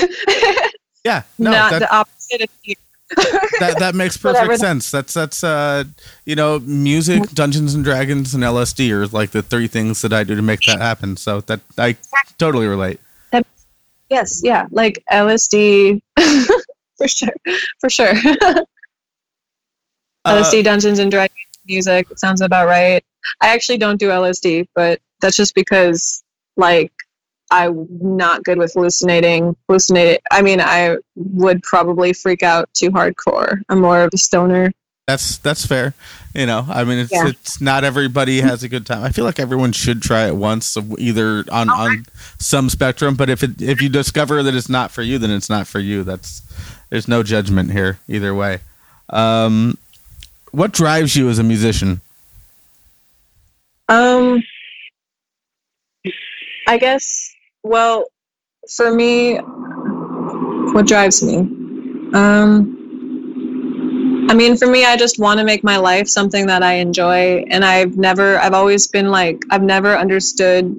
[1.04, 2.74] Yeah, no, not that, the opposite of you
[3.16, 4.58] that that makes perfect Whatever.
[4.58, 4.90] sense.
[4.90, 5.84] That's that's uh
[6.24, 10.24] you know, music, Dungeons and Dragons, and LSD are like the three things that I
[10.24, 11.16] do to make that happen.
[11.16, 11.96] So that I
[12.38, 13.00] totally relate.
[14.10, 16.00] Yes, yeah, like LSD
[16.96, 17.28] for sure,
[17.78, 18.12] for sure.
[20.24, 21.36] Uh, LSD Dungeons and Dragons
[21.66, 23.04] music it sounds about right.
[23.40, 26.22] I actually don't do LSD, but that's just because
[26.56, 26.92] like
[27.50, 29.56] I'm not good with hallucinating.
[29.68, 30.18] Hallucinating.
[30.30, 33.60] I mean, I would probably freak out too hardcore.
[33.68, 34.72] I'm more of a stoner.
[35.06, 35.94] That's that's fair.
[36.34, 37.28] You know, I mean, it's Yeah.
[37.28, 39.02] it's not everybody has a good time.
[39.02, 42.04] I feel like everyone should try it once, either on on
[42.38, 43.14] some spectrum.
[43.14, 45.80] But if it if you discover that it's not for you, then it's not for
[45.80, 46.04] you.
[46.04, 46.42] That's
[46.90, 48.58] there's no judgment here either way.
[49.08, 49.78] Um,
[50.52, 52.02] what drives you as a musician?
[53.88, 54.42] Um,
[56.66, 57.34] I guess.
[57.68, 58.06] Well,
[58.76, 59.36] for me,
[60.72, 61.36] what drives me?
[62.14, 62.76] Um,
[64.30, 67.44] I mean, for me, I just want to make my life something that I enjoy,
[67.50, 70.74] and I've never, I've always been like, I've never understood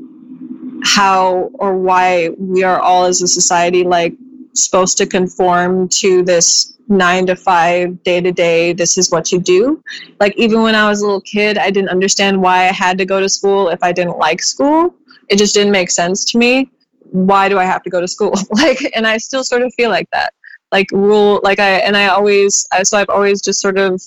[0.83, 4.15] how or why we are all as a society like
[4.53, 9.39] supposed to conform to this nine to five day to day this is what you
[9.39, 9.83] do.
[10.19, 13.05] Like even when i was a little kid i didn't understand why i had to
[13.05, 14.95] go to school if i didn't like school.
[15.27, 16.71] It just didn't make sense to me
[17.11, 18.33] why do i have to go to school?
[18.51, 20.33] Like and i still sort of feel like that.
[20.71, 24.01] Like rule like i and i always I, so i've always just sort of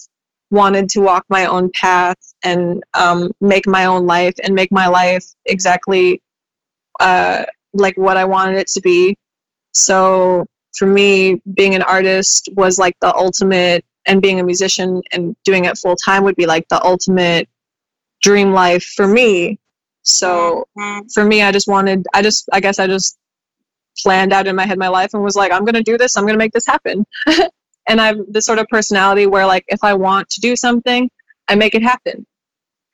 [0.50, 4.86] wanted to walk my own path and um, make my own life and make my
[4.86, 6.20] life exactly
[7.00, 9.16] uh, like what i wanted it to be.
[9.72, 10.46] So
[10.76, 15.64] for me, being an artist was like the ultimate, and being a musician and doing
[15.64, 17.48] it full time would be like the ultimate
[18.20, 19.58] dream life for me.
[20.02, 20.66] So
[21.12, 23.18] for me, I just wanted, I just, I guess I just
[23.98, 26.16] planned out in my head my life and was like, I'm going to do this,
[26.16, 27.06] I'm going to make this happen.
[27.88, 31.10] and I've this sort of personality where, like, if I want to do something,
[31.48, 32.26] I make it happen.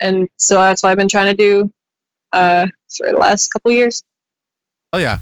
[0.01, 1.73] And so that's what I've been trying to do
[2.33, 4.03] uh, for the last couple years.
[4.93, 5.19] Oh yeah.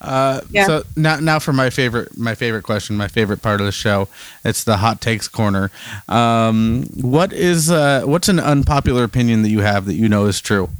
[0.00, 0.66] Uh, Yeah.
[0.66, 4.08] So now, now for my favorite, my favorite question, my favorite part of the show.
[4.44, 5.70] It's the hot takes corner.
[6.08, 10.40] Um, what is uh, what's an unpopular opinion that you have that you know is
[10.40, 10.70] true?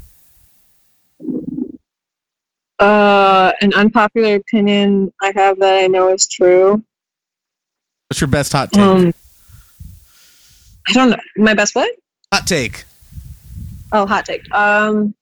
[2.78, 6.82] Uh, an unpopular opinion I have that I know is true.
[8.08, 8.82] What's your best hot take?
[8.82, 9.12] Um,
[10.88, 11.18] I don't know.
[11.36, 11.90] My best what?
[12.32, 12.84] hot take.
[13.92, 14.50] Oh, hot take.
[14.54, 15.14] Um,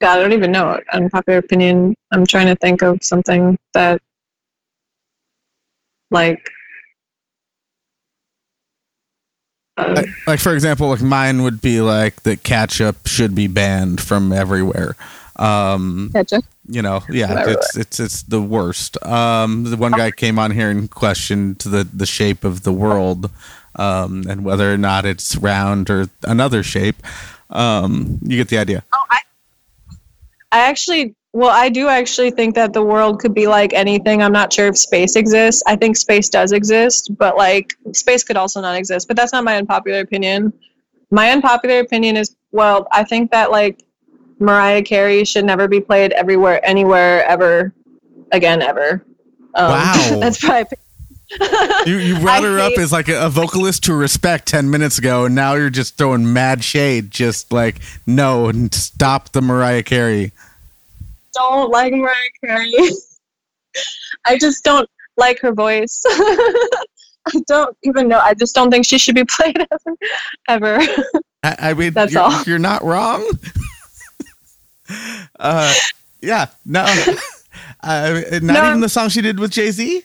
[0.00, 0.80] God, I don't even know.
[0.92, 1.94] Unpopular opinion.
[2.10, 4.00] I'm trying to think of something that,
[6.10, 6.50] like,
[9.76, 14.00] uh, Like, like for example, like mine would be like that ketchup should be banned
[14.00, 14.96] from everywhere.
[15.40, 16.44] Um, ketchup.
[16.68, 19.02] you know, yeah, it's it's it's the worst.
[19.04, 23.30] Um, the one guy came on here and questioned the the shape of the world,
[23.76, 26.96] um, and whether or not it's round or another shape.
[27.48, 28.84] Um, you get the idea.
[28.92, 29.20] Oh, I,
[30.52, 34.22] I actually, well, I do actually think that the world could be like anything.
[34.22, 35.62] I'm not sure if space exists.
[35.66, 39.08] I think space does exist, but like space could also not exist.
[39.08, 40.52] But that's not my unpopular opinion.
[41.10, 43.84] My unpopular opinion is, well, I think that like
[44.40, 47.72] Mariah Carey should never be played everywhere, anywhere, ever
[48.32, 49.04] again, ever.
[49.54, 50.16] Um, Wow.
[50.20, 50.76] that's probably.
[51.86, 54.98] You you brought I her up as like a, a vocalist to respect ten minutes
[54.98, 57.12] ago, and now you're just throwing mad shade.
[57.12, 60.32] Just like no, and stop the Mariah Carey.
[61.32, 62.14] don't like Mariah
[62.44, 62.72] Carey.
[64.26, 66.02] I just don't like her voice.
[66.08, 68.18] I don't even know.
[68.18, 69.64] I just don't think she should be played
[70.48, 70.78] ever.
[70.78, 70.92] ever.
[71.44, 72.42] I, I mean, That's you're, all.
[72.42, 73.24] you're not wrong.
[75.40, 75.72] uh,
[76.20, 76.80] yeah, no,
[77.82, 78.68] uh, not No.
[78.68, 80.04] even the song she did with Jay Z.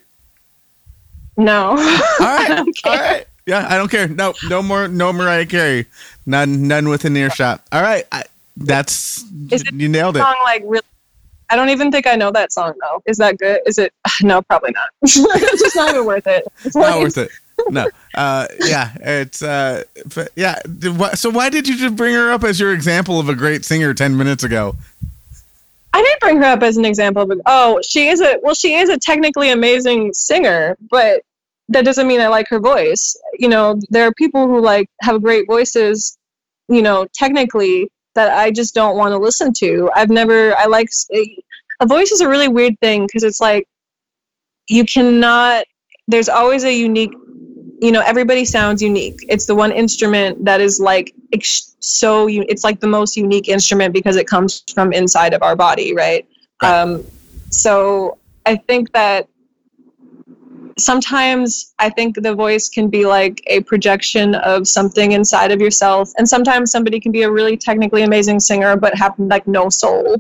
[1.38, 1.70] No.
[1.72, 4.08] All right, all right, yeah, I don't care.
[4.08, 5.86] No, no more, no Mariah Carey.
[6.26, 7.62] None, none within earshot.
[7.72, 8.24] All right, I,
[8.58, 10.22] that's it you nailed it.
[10.22, 10.82] song like really.
[11.50, 13.04] I don't even think I know that song though.
[13.06, 13.60] Is that good?
[13.68, 13.94] Is it?
[14.24, 14.90] No, probably not.
[15.04, 16.48] it's just not even worth it.
[16.64, 17.30] It's Not like- worth it.
[17.70, 19.84] No, uh, yeah, it's uh,
[20.14, 20.60] but yeah.
[21.16, 23.94] So why did you just bring her up as your example of a great singer
[23.94, 24.76] ten minutes ago?
[25.94, 27.42] I did bring her up as an example of.
[27.46, 28.54] Oh, she is a well.
[28.54, 31.22] She is a technically amazing singer, but
[31.70, 33.16] that doesn't mean I like her voice.
[33.40, 36.18] You know, there are people who like have great voices.
[36.68, 39.90] You know, technically that I just don't want to listen to.
[39.96, 40.56] I've never.
[40.58, 40.90] I like
[41.80, 43.68] a voice is a really weird thing because it's like
[44.68, 45.66] you cannot.
[46.08, 47.14] There's always a unique.
[47.80, 49.26] You know, everybody sounds unique.
[49.28, 52.28] It's the one instrument that is like ex- so.
[52.30, 56.26] It's like the most unique instrument because it comes from inside of our body, right?
[56.62, 56.82] Right.
[56.82, 57.04] Um,
[57.50, 59.28] so I think that
[60.78, 66.12] sometimes I think the voice can be like a projection of something inside of yourself,
[66.18, 70.18] and sometimes somebody can be a really technically amazing singer but have like no soul,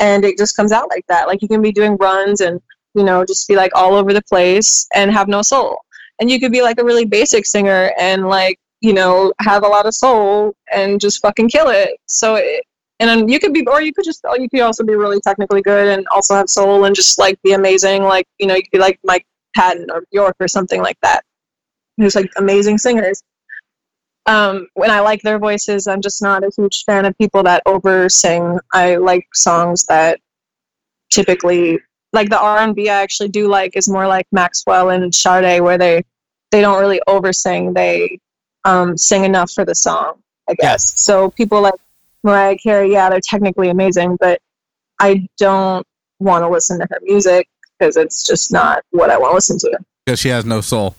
[0.00, 1.26] and it just comes out like that.
[1.26, 2.60] Like you can be doing runs and
[2.94, 5.78] you know just be like all over the place and have no soul,
[6.20, 9.68] and you could be like a really basic singer and like you know have a
[9.68, 11.98] lot of soul and just fucking kill it.
[12.06, 12.36] So.
[12.36, 12.64] It,
[13.00, 15.60] and then you could be, or you could just, you could also be really technically
[15.62, 18.04] good and also have soul and just like be amazing.
[18.04, 21.24] Like, you know, you could be like Mike Patton or Bjork or something like that.
[21.96, 23.20] Who's like amazing singers.
[24.26, 27.62] Um, when I like their voices, I'm just not a huge fan of people that
[27.66, 28.58] over sing.
[28.72, 30.20] I like songs that
[31.10, 31.80] typically,
[32.14, 36.02] like the R&B I actually do like is more like Maxwell and Sade, where they
[36.50, 37.74] they don't really over sing.
[37.74, 38.18] They
[38.64, 40.22] um, sing enough for the song.
[40.48, 41.00] I guess.
[41.00, 41.74] So people like
[42.22, 44.40] Mariah Carey, yeah, they're technically amazing, but
[45.00, 45.86] I don't
[46.20, 47.48] want to listen to her music
[47.78, 49.78] because it's just not what I want to listen to.
[50.06, 50.94] Because she has no soul.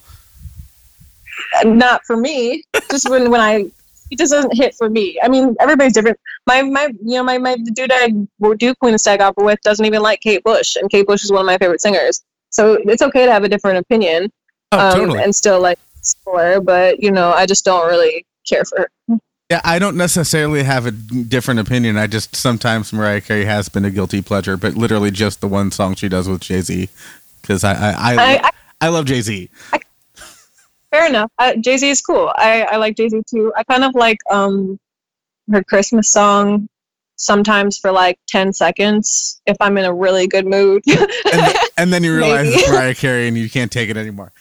[1.63, 2.63] Not for me.
[2.89, 3.65] just when when I
[4.11, 5.17] it just doesn't hit for me.
[5.23, 6.19] I mean, everybody's different.
[6.47, 8.09] My my you know my my the dude I
[8.57, 11.31] do Queen of Stag Opera with doesn't even like Kate Bush, and Kate Bush is
[11.31, 12.23] one of my favorite singers.
[12.49, 14.31] So it's okay to have a different opinion
[14.71, 15.21] Oh, um, totally.
[15.23, 16.61] and still like explore.
[16.61, 19.17] But you know, I just don't really care for her.
[19.49, 21.97] Yeah, I don't necessarily have a different opinion.
[21.97, 25.69] I just sometimes Mariah Carey has been a guilty pleasure, but literally just the one
[25.71, 26.89] song she does with Jay Z.
[27.41, 28.51] Because I I, I, I, I
[28.81, 29.49] I love Jay Z.
[30.95, 31.31] fair enough.
[31.37, 32.31] Uh, Jay Z is cool.
[32.35, 33.51] I, I like Jay Z too.
[33.55, 34.79] I kind of like um
[35.51, 36.67] her Christmas song
[37.17, 40.83] sometimes for like ten seconds if I'm in a really good mood.
[40.87, 42.57] And, th- and then you realize Maybe.
[42.61, 44.31] it's Mariah Carey and you can't take it anymore.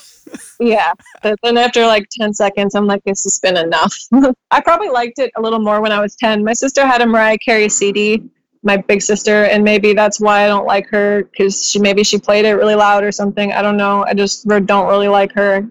[0.60, 0.92] yeah,
[1.22, 3.94] but then after like ten seconds, I'm like, this has been enough.
[4.50, 6.44] I probably liked it a little more when I was ten.
[6.44, 8.22] My sister had a Mariah Carey CD.
[8.68, 12.18] My big sister, and maybe that's why I don't like her because she maybe she
[12.18, 13.50] played it really loud or something.
[13.50, 14.04] I don't know.
[14.04, 15.66] I just don't really like her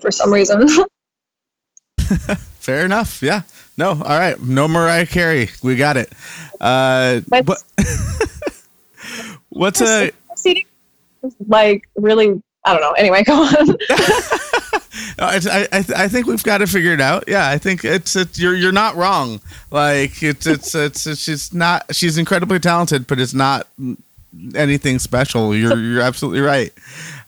[0.00, 0.66] for some reason.
[1.98, 3.22] Fair enough.
[3.22, 3.42] Yeah.
[3.76, 3.90] No.
[3.90, 4.40] All right.
[4.40, 5.50] No Mariah Carey.
[5.62, 6.10] We got it.
[6.58, 7.62] Uh, But- what,
[9.50, 10.10] what's a
[11.48, 12.92] like really I don't know.
[12.92, 13.76] Anyway, go on.
[15.18, 17.24] I, I, I think we've got to figure it out.
[17.26, 19.40] Yeah, I think it's, it's you're you're not wrong.
[19.70, 23.66] Like it's it's it's, it's she's not she's incredibly talented, but it's not
[24.54, 25.54] anything special.
[25.54, 26.72] You're you're absolutely right.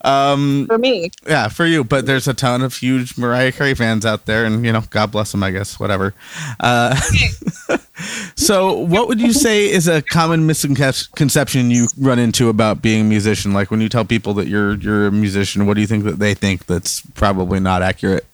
[0.03, 1.85] Um, For me, yeah, for you.
[1.85, 5.13] But there's a ton of huge Mariah Carey fans out there, and you know, God
[5.13, 5.43] bless them.
[5.43, 6.15] I guess whatever.
[6.59, 6.95] Uh,
[8.35, 13.05] so, what would you say is a common misconception you run into about being a
[13.05, 13.53] musician?
[13.53, 16.19] Like when you tell people that you're you're a musician, what do you think that
[16.19, 18.25] they think that's probably not accurate?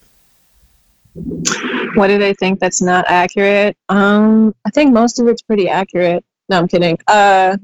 [1.95, 3.77] what do they think that's not accurate?
[3.89, 6.25] Um, I think most of it's pretty accurate.
[6.49, 6.99] No, I'm kidding.
[7.09, 7.57] Uh,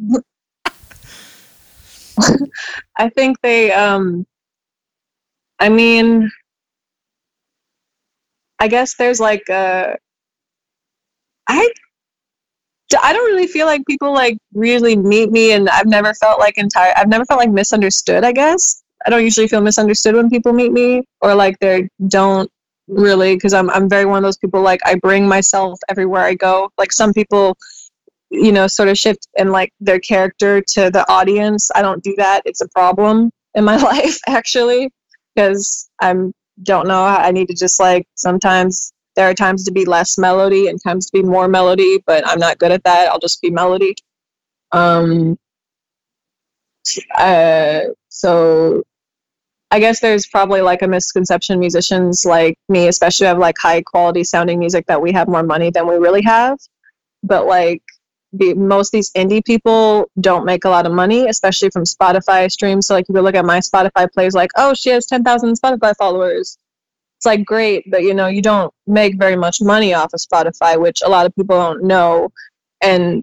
[2.98, 3.72] I think they.
[3.72, 4.26] Um,
[5.58, 6.30] I mean,
[8.58, 9.94] I guess there's like uh,
[11.48, 11.72] I.
[13.02, 16.58] I don't really feel like people like really meet me, and I've never felt like
[16.58, 16.92] entire.
[16.96, 18.22] I've never felt like misunderstood.
[18.24, 22.50] I guess I don't usually feel misunderstood when people meet me, or like they don't
[22.88, 26.34] really because I'm I'm very one of those people like I bring myself everywhere I
[26.34, 26.70] go.
[26.76, 27.56] Like some people,
[28.32, 31.70] you know, sort of shift and like their character to the audience.
[31.74, 32.42] I don't do that.
[32.46, 34.90] It's a problem in my life actually
[35.34, 37.04] because I'm don't know.
[37.04, 41.06] I need to just like sometimes there are times to be less melody and times
[41.06, 43.10] to be more melody, but I'm not good at that.
[43.10, 43.94] I'll just be melody.
[44.72, 45.38] Um.
[47.14, 47.80] Uh.
[48.08, 48.82] So
[49.70, 54.24] I guess there's probably like a misconception musicians like me, especially have like high quality
[54.24, 56.58] sounding music that we have more money than we really have.
[57.22, 57.82] But like
[58.32, 62.50] the most of these indie people don't make a lot of money, especially from Spotify
[62.50, 62.86] streams.
[62.86, 65.60] So like if you look at my Spotify plays like, oh, she has ten thousand
[65.60, 66.58] Spotify followers.
[67.18, 70.80] It's like great, but you know, you don't make very much money off of Spotify,
[70.80, 72.30] which a lot of people don't know
[72.80, 73.22] and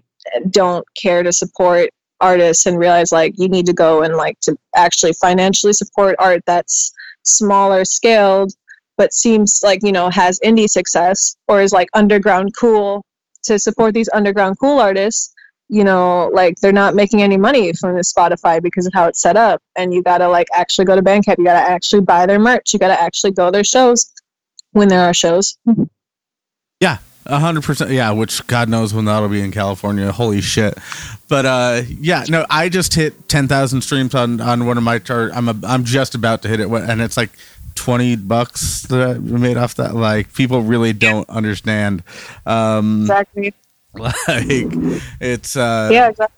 [0.50, 1.90] don't care to support
[2.20, 6.42] artists and realize like you need to go and like to actually financially support art
[6.46, 6.92] that's
[7.22, 8.52] smaller scaled
[8.96, 13.02] but seems like you know has indie success or is like underground cool
[13.44, 15.32] to support these underground cool artists
[15.68, 19.20] you know like they're not making any money from the spotify because of how it's
[19.20, 22.38] set up and you gotta like actually go to bandcamp you gotta actually buy their
[22.38, 24.12] merch you gotta actually go to their shows
[24.72, 25.56] when there are shows
[26.80, 27.90] Yeah, a hundred percent.
[27.90, 30.10] Yeah, which God knows when that'll be in California.
[30.10, 30.78] Holy shit!
[31.28, 34.98] But uh, yeah, no, I just hit ten thousand streams on on one of my
[34.98, 35.32] chart.
[35.34, 37.30] I'm a, I'm just about to hit it, and it's like
[37.80, 39.94] twenty bucks that I made off that.
[39.94, 42.02] Like people really don't understand.
[42.44, 43.54] Um, exactly
[43.94, 44.14] like
[45.20, 46.36] it's uh, yeah exactly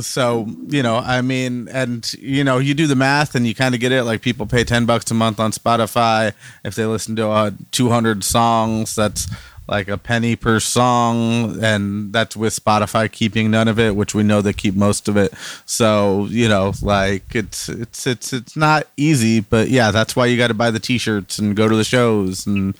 [0.00, 3.74] so you know i mean and you know you do the math and you kind
[3.74, 6.32] of get it like people pay 10 bucks a month on spotify
[6.64, 9.28] if they listen to uh, 200 songs that's
[9.68, 14.22] like a penny per song and that's with spotify keeping none of it which we
[14.22, 15.32] know they keep most of it.
[15.64, 20.36] So you know like it's it's it's it's not easy but yeah that's why you
[20.36, 22.76] got to buy the t-shirts and go to the shows and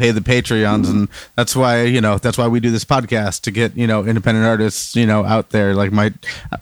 [0.00, 3.50] pay the patreons and that's why you know that's why we do this podcast to
[3.50, 6.06] get you know independent artists you know out there like my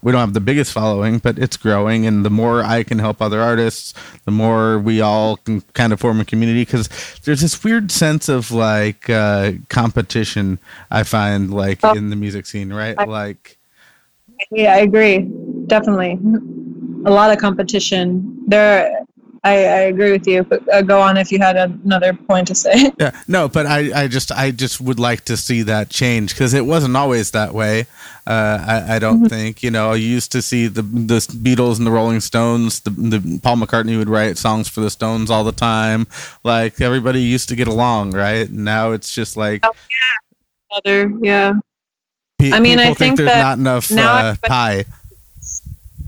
[0.03, 3.22] we don't have the biggest following but it's growing and the more i can help
[3.22, 6.89] other artists the more we all can kind of form a community because
[7.24, 10.59] there's this weird sense of like uh competition
[10.91, 11.95] i find like Oh.
[11.95, 13.57] in the music scene right I- like
[14.51, 15.16] Yeah, I agree.
[15.66, 16.12] Definitely.
[17.05, 18.05] A lot of competition.
[18.47, 18.86] There
[19.45, 20.43] I, I agree with you.
[20.43, 22.93] But uh, go on if you had another point to say.
[23.01, 26.53] Yeah, no, but I, I just, I just would like to see that change because
[26.53, 27.86] it wasn't always that way.
[28.26, 29.93] Uh, I, I don't think you know.
[29.95, 32.80] You used to see the the Beatles and the Rolling Stones.
[32.80, 36.07] The, the Paul McCartney would write songs for the Stones all the time.
[36.45, 38.51] Like everybody used to get along, right?
[38.51, 39.64] Now it's just like
[40.70, 41.55] Other, yeah.
[42.39, 44.84] pe- I mean, I people think there's not enough uh, pie.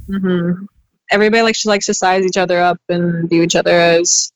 [0.08, 0.64] hmm
[1.10, 4.32] Everybody likes likes to size each other up and view each other as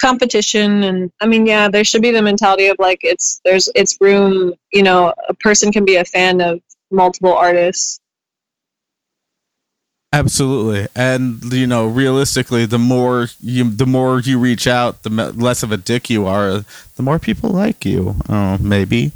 [0.00, 0.82] competition.
[0.84, 4.54] And I mean, yeah, there should be the mentality of like it's there's it's room.
[4.72, 6.60] You know, a person can be a fan of
[6.90, 8.00] multiple artists.
[10.12, 15.64] Absolutely, and you know, realistically, the more you, the more you reach out, the less
[15.64, 16.64] of a dick you are.
[16.96, 18.14] The more people like you.
[18.28, 19.10] Oh, maybe.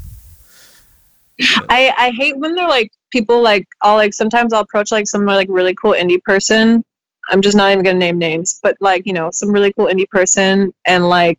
[1.69, 5.25] I I hate when they're like people like I'll like sometimes I'll approach like some
[5.25, 6.85] like really cool indie person.
[7.29, 10.09] I'm just not even gonna name names, but like you know some really cool indie
[10.09, 11.39] person and like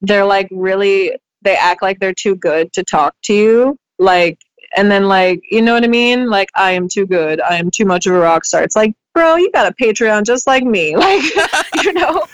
[0.00, 4.38] they're like really they act like they're too good to talk to you like
[4.76, 7.70] and then like you know what I mean like I am too good I am
[7.70, 8.62] too much of a rock star.
[8.62, 11.22] It's like bro you got a Patreon just like me like
[11.84, 12.26] you know.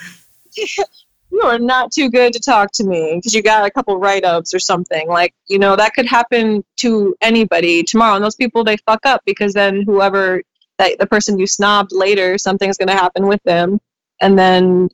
[1.34, 4.24] You are not too good to talk to me because you got a couple write
[4.24, 5.08] ups or something.
[5.08, 8.14] Like, you know, that could happen to anybody tomorrow.
[8.14, 10.42] And those people, they fuck up because then whoever,
[10.78, 13.80] that the person you snobbed later, something's going to happen with them.
[14.20, 14.88] And then,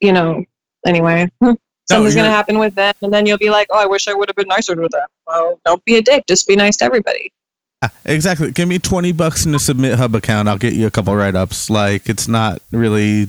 [0.00, 0.44] you know,
[0.86, 2.94] anyway, something's going to happen with them.
[3.02, 5.06] And then you'll be like, oh, I wish I would have been nicer to them.
[5.26, 6.24] Well, don't be a dick.
[6.26, 7.32] Just be nice to everybody.
[7.80, 8.50] Ah, Exactly.
[8.50, 10.48] Give me twenty bucks in a SubmitHub account.
[10.48, 11.70] I'll get you a couple write ups.
[11.70, 13.26] Like it's not really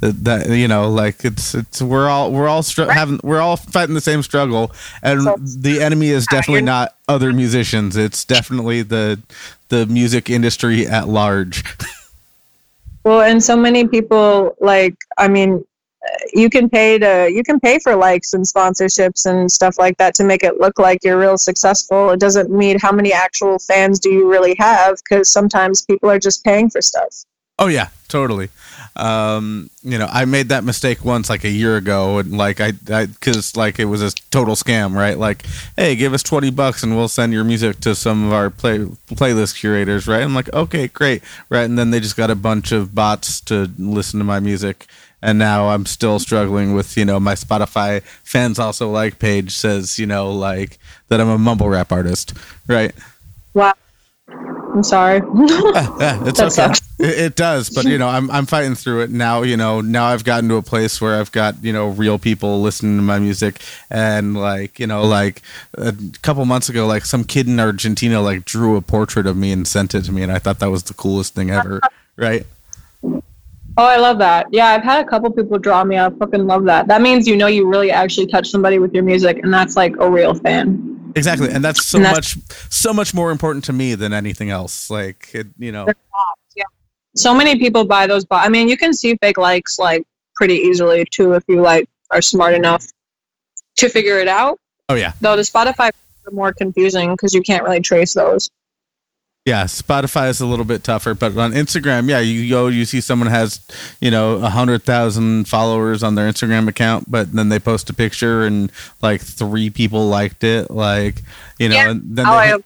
[0.00, 0.88] that, that you know.
[0.88, 4.70] Like it's it's we're all we're all str- having we're all fighting the same struggle,
[5.02, 7.96] and So- the enemy is definitely not other musicians.
[7.96, 9.20] It's definitely the
[9.70, 11.64] the music industry at large.
[13.02, 15.64] Well, and so many people like I mean,
[16.32, 20.14] you can pay to you can pay for likes and sponsorships and stuff like that
[20.14, 22.10] to make it look like you're real successful.
[22.10, 26.18] It doesn't mean how many actual fans do you really have because sometimes people are
[26.18, 27.24] just paying for stuff.
[27.58, 28.48] Oh yeah, totally.
[28.96, 32.72] Um, you know, I made that mistake once, like a year ago, and like I,
[32.72, 35.18] because like it was a total scam, right?
[35.18, 35.44] Like,
[35.76, 38.78] hey, give us twenty bucks and we'll send your music to some of our play
[38.78, 40.22] playlist curators, right?
[40.22, 41.64] I'm like, okay, great, right?
[41.64, 44.86] And then they just got a bunch of bots to listen to my music,
[45.22, 49.98] and now I'm still struggling with, you know, my Spotify fans also like page says,
[49.98, 52.34] you know, like that I'm a mumble rap artist,
[52.66, 52.94] right?
[53.54, 53.74] Wow.
[54.72, 55.20] I'm sorry.
[55.34, 56.48] Yeah, it's That okay.
[56.48, 56.80] sucks.
[56.98, 59.42] It, it does, but you know, I'm I'm fighting through it now.
[59.42, 62.62] You know, now I've gotten to a place where I've got you know real people
[62.62, 63.60] listening to my music,
[63.90, 65.42] and like you know, like
[65.74, 69.50] a couple months ago, like some kid in Argentina like drew a portrait of me
[69.50, 71.80] and sent it to me, and I thought that was the coolest thing ever.
[72.16, 72.46] Right?
[73.76, 74.46] Oh, I love that.
[74.50, 75.98] Yeah, I've had a couple people draw me.
[75.98, 76.88] I fucking love that.
[76.88, 79.94] That means you know you really actually touch somebody with your music, and that's like
[79.98, 81.12] a real fan.
[81.16, 84.50] Exactly, and that's so And that's- much so much more important to me than anything
[84.50, 84.90] else.
[84.90, 85.86] Like it, you know,
[86.54, 86.64] Yeah.
[87.16, 88.24] So many people buy those.
[88.24, 90.04] But I mean, you can see fake likes like
[90.36, 92.86] pretty easily too if you like are smart enough
[93.76, 94.58] to figure it out.
[94.88, 95.90] oh yeah, Though the Spotify
[96.26, 98.50] are more confusing because you can't really trace those.
[99.46, 103.00] Yeah, Spotify is a little bit tougher, but on Instagram, yeah, you go, you see
[103.00, 103.66] someone has,
[103.98, 107.94] you know, a hundred thousand followers on their Instagram account, but then they post a
[107.94, 108.70] picture and
[109.00, 111.22] like three people liked it, like,
[111.58, 111.90] you know, Yeah.
[111.90, 112.64] and then Oh, they I hit-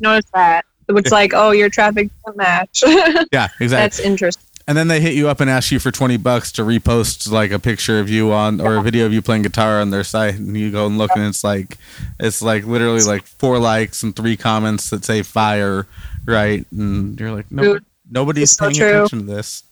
[0.00, 0.66] noticed that.
[0.90, 2.82] It's like, oh, your traffic doesn't match.
[3.32, 3.66] yeah, exactly.
[3.68, 4.44] That's interesting.
[4.72, 7.50] And then they hit you up and ask you for twenty bucks to repost like
[7.50, 10.36] a picture of you on or a video of you playing guitar on their site,
[10.36, 11.76] and you go and look, and it's like,
[12.18, 15.86] it's like literally like four likes and three comments that say fire,
[16.24, 16.64] right?
[16.72, 19.64] And you're like, no, Dude, nobody's so paying attention to this.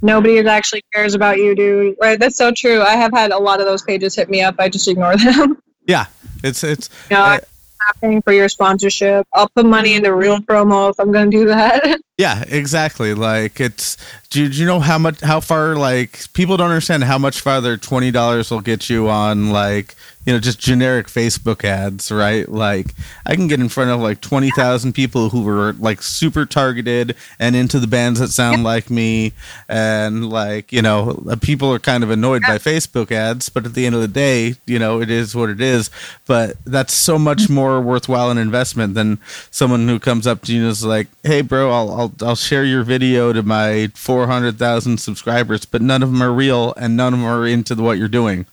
[0.00, 1.96] Nobody actually cares about you, dude.
[2.00, 2.18] Right?
[2.18, 2.80] That's so true.
[2.80, 4.54] I have had a lot of those pages hit me up.
[4.58, 5.60] I just ignore them.
[5.86, 6.06] Yeah,
[6.42, 7.40] it's it's you know, I'm
[7.86, 9.26] not paying for your sponsorship.
[9.34, 12.00] I'll put money into real promo if I'm going to do that.
[12.18, 13.12] Yeah, exactly.
[13.12, 13.98] Like it's
[14.30, 17.76] do, do you know how much how far like people don't understand how much farther
[17.76, 19.94] twenty dollars will get you on like
[20.24, 22.48] you know just generic Facebook ads, right?
[22.48, 22.86] Like
[23.26, 27.16] I can get in front of like twenty thousand people who were like super targeted
[27.38, 29.32] and into the bands that sound like me,
[29.68, 33.84] and like you know people are kind of annoyed by Facebook ads, but at the
[33.86, 35.90] end of the day, you know it is what it is.
[36.26, 39.18] But that's so much more worthwhile an investment than
[39.50, 42.64] someone who comes up to you and is like, "Hey, bro, I'll I'll, I'll share
[42.64, 46.96] your video to my four hundred thousand subscribers, but none of them are real and
[46.96, 48.46] none of them are into the, what you're doing."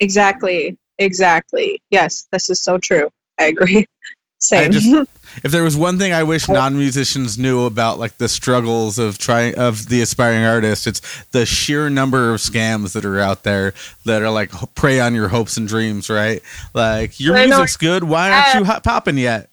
[0.00, 0.76] exactly.
[0.98, 1.80] Exactly.
[1.90, 3.10] Yes, this is so true.
[3.38, 3.86] I agree.
[4.38, 4.72] Same.
[4.72, 5.08] just-
[5.44, 9.54] if there was one thing I wish non-musicians knew about like the struggles of trying
[9.56, 13.72] of the aspiring artist, it's the sheer number of scams that are out there
[14.04, 16.42] that are like prey on your hopes and dreams, right?
[16.74, 19.48] Like your I music's good, why aren't uh, you hot popping yet?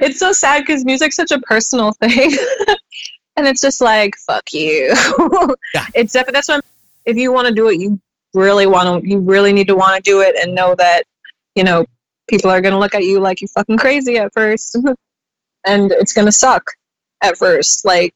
[0.00, 2.32] It's so sad because music's such a personal thing.
[3.38, 4.94] And it's just like fuck you.
[5.74, 5.86] Yeah.
[5.94, 6.62] it's definitely that's what I'm-
[7.04, 8.00] if you want to do it you
[8.32, 11.02] really want to you really need to want to do it and know that
[11.54, 11.84] you know
[12.28, 14.76] people are going to look at you like you're fucking crazy at first.
[15.66, 16.62] And it's going to suck
[17.22, 17.84] at first.
[17.84, 18.14] Like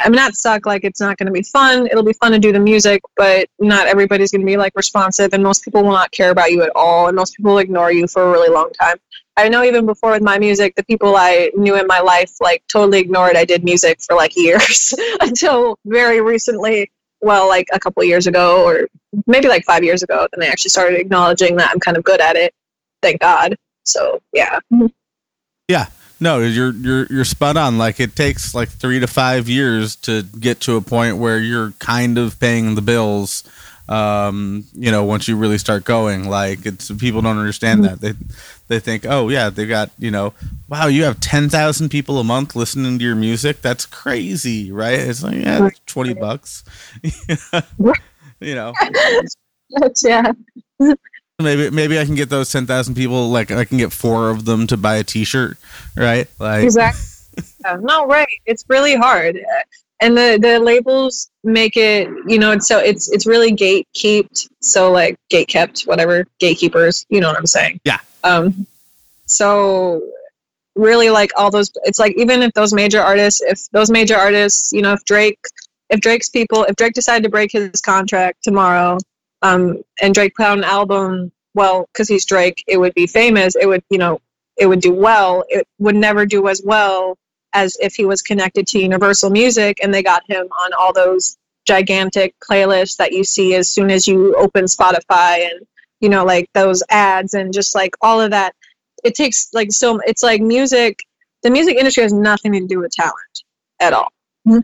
[0.00, 1.86] i mean not suck like it's not going to be fun.
[1.86, 5.32] It'll be fun to do the music but not everybody's going to be like responsive
[5.32, 7.90] and most people will not care about you at all and most people will ignore
[7.90, 8.96] you for a really long time
[9.36, 12.62] I know even before with my music, the people I knew in my life like
[12.68, 16.90] totally ignored I did music for like years until very recently.
[17.22, 18.88] Well, like a couple years ago, or
[19.26, 22.20] maybe like five years ago, then they actually started acknowledging that I'm kind of good
[22.20, 22.54] at it.
[23.02, 23.56] Thank God.
[23.84, 24.58] So yeah,
[25.68, 25.86] Yeah.
[26.18, 27.76] No, you're you're you're spot on.
[27.76, 31.72] Like it takes like three to five years to get to a point where you're
[31.72, 33.44] kind of paying the bills.
[33.88, 38.14] Um, you know, once you really start going, like it's people don't understand that they
[38.68, 40.34] they think, oh yeah, they got you know,
[40.68, 43.62] wow, you have ten thousand people a month listening to your music.
[43.62, 44.98] That's crazy, right?
[44.98, 46.64] It's like yeah, it's twenty bucks.
[47.02, 48.72] you know,
[50.02, 50.32] yeah,
[51.38, 53.28] maybe maybe I can get those ten thousand people.
[53.30, 55.58] Like I can get four of them to buy a T-shirt,
[55.96, 56.28] right?
[56.38, 57.02] Like exactly.
[57.80, 58.28] No, right.
[58.46, 59.38] It's really hard,
[60.00, 62.08] and the the labels make it.
[62.26, 64.48] You know, it's so it's it's really gatekept.
[64.60, 67.06] So like gate kept, whatever gatekeepers.
[67.08, 67.80] You know what I'm saying?
[67.84, 67.98] Yeah.
[68.24, 68.66] Um.
[69.26, 70.02] So
[70.74, 71.70] really, like all those.
[71.84, 75.40] It's like even if those major artists, if those major artists, you know, if Drake,
[75.90, 78.98] if Drake's people, if Drake decided to break his contract tomorrow,
[79.42, 83.56] um, and Drake put out an album, well, because he's Drake, it would be famous.
[83.56, 84.20] It would, you know,
[84.58, 85.44] it would do well.
[85.48, 87.16] It would never do as well
[87.56, 91.38] as if he was connected to Universal Music and they got him on all those
[91.66, 95.66] gigantic playlists that you see as soon as you open Spotify and
[96.00, 98.54] you know like those ads and just like all of that.
[99.02, 101.00] It takes like so it's like music
[101.42, 103.42] the music industry has nothing to do with talent
[103.80, 104.12] at all.
[104.46, 104.60] Mm-hmm.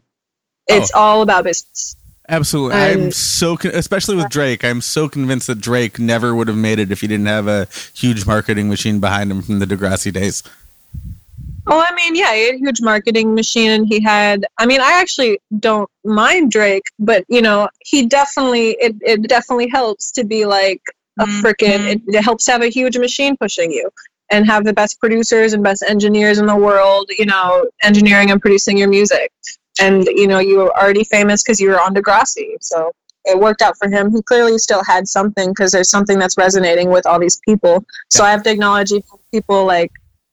[0.69, 0.99] It's oh.
[0.99, 1.97] all about business.
[2.29, 2.79] Absolutely.
[2.79, 6.79] I'm so, con- especially with Drake, I'm so convinced that Drake never would have made
[6.79, 10.43] it if he didn't have a huge marketing machine behind him from the Degrassi days.
[11.67, 14.45] Oh, I mean, yeah, he had a huge marketing machine, and he had.
[14.59, 19.69] I mean, I actually don't mind Drake, but you know, he definitely it, it definitely
[19.69, 20.83] helps to be like
[21.21, 21.41] a mm-hmm.
[21.41, 21.87] freaking.
[21.87, 23.91] It, it helps to have a huge machine pushing you
[24.31, 27.09] and have the best producers and best engineers in the world.
[27.17, 29.31] You know, engineering and producing your music,
[29.81, 32.91] and you know, you were already famous because you were on Degrassi, so
[33.25, 34.11] it worked out for him.
[34.11, 37.85] He clearly still had something because there's something that's resonating with all these people.
[38.09, 38.93] So I have to acknowledge
[39.31, 39.93] people like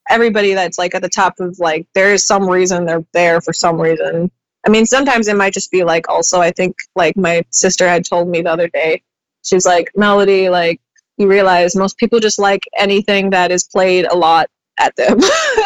[0.10, 3.54] everybody that's like at the top of like there is some reason they're there for
[3.54, 4.32] some reason.
[4.66, 8.06] I mean, sometimes it might just be like also I think like my sister had
[8.06, 9.04] told me the other day.
[9.44, 10.82] She's like, Melody, like
[11.18, 14.50] you realize most people just like anything that is played a lot
[14.80, 15.20] at them.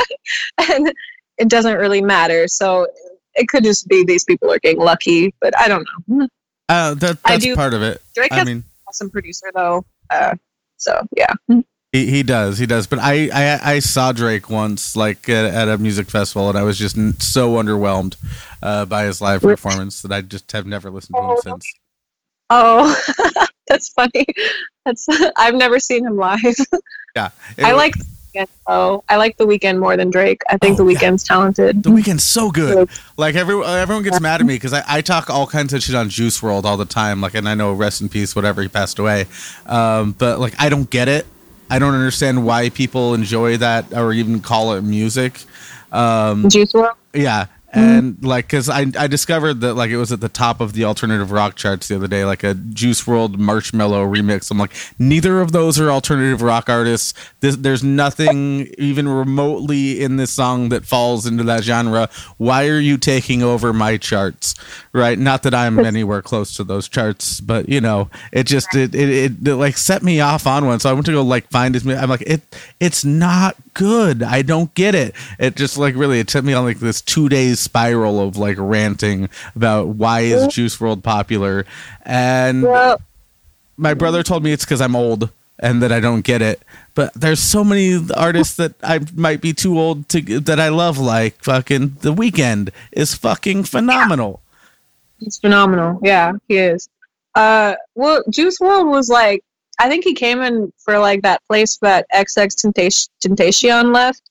[0.70, 0.94] and
[1.38, 2.48] it doesn't really matter.
[2.48, 2.88] So
[3.36, 6.28] it could just be these people are getting lucky, but I don't know.
[6.70, 8.02] Uh, that, I that's do- part of it.
[8.15, 9.86] Drake I has mean, an awesome producer though.
[10.10, 10.36] Uh,
[10.78, 11.34] so yeah.
[11.94, 12.88] He, he does, he does.
[12.88, 16.64] But I, I, I saw Drake once, like at, at a music festival, and I
[16.64, 18.18] was just so underwhelmed
[18.61, 21.40] uh, by his live performance that I just have never listened to him Oh.
[21.41, 21.74] since.
[22.49, 24.26] Oh, that's funny.
[24.86, 25.07] That's
[25.38, 26.40] I've never seen him live.
[27.15, 27.30] Yeah,
[27.60, 29.03] I wa- like the Weeknd.
[29.07, 30.41] I like the Weeknd more than Drake.
[30.49, 30.99] I think Oh, the yeah.
[30.99, 31.84] Weeknd's talented.
[31.84, 32.90] The Weeknd's so good.
[33.18, 35.94] Like everyone, everyone gets mad at me because I, I talk all kinds of shit
[35.94, 37.22] on Juice WRLD all the time.
[37.22, 39.28] Like, and I know rest in peace, whatever he passed away.
[39.68, 41.28] Um, but like, I don't get it.
[41.74, 45.41] I don't understand why people enjoy that or even call it music.
[45.91, 46.94] Um, Juice WRLD.
[47.16, 47.90] yeah, Mm-hmm.
[47.90, 50.84] and like, cause I I discovered that like it was at the top of the
[50.84, 54.52] alternative rock charts the other day, like a Juice WRLD Marshmello remix.
[54.52, 57.16] I'm like, neither of those are alternative rock artists.
[57.40, 62.10] This, there's nothing even remotely in this song that falls into that genre.
[62.38, 64.54] Why are you taking over my charts?
[64.91, 65.18] Right?
[65.18, 69.10] Not that I'm anywhere close to those charts, but you know, it just it it,
[69.10, 70.80] it, it like set me off on one.
[70.80, 71.88] So I went to go like find his.
[71.88, 72.41] I'm like, it
[72.80, 74.24] it's not good.
[74.24, 75.14] I don't get it.
[75.40, 78.58] It just like really it took me on like this two days spiral of like
[78.60, 81.66] ranting about why is Juice WRLD popular,
[82.04, 83.02] and Well,
[83.78, 85.30] my brother told me it's because I'm old
[85.60, 86.62] and that I don't get it.
[86.95, 90.98] But there's so many artists that I might be too old to that I love,
[90.98, 94.41] like fucking The Weeknd is fucking phenomenal.
[95.20, 96.00] he's phenomenal.
[96.04, 96.90] Yeah, he is.
[97.36, 99.44] Uh, well, Juice WRLD was like
[99.80, 104.22] I think he came in for like that place that XX Temptation left,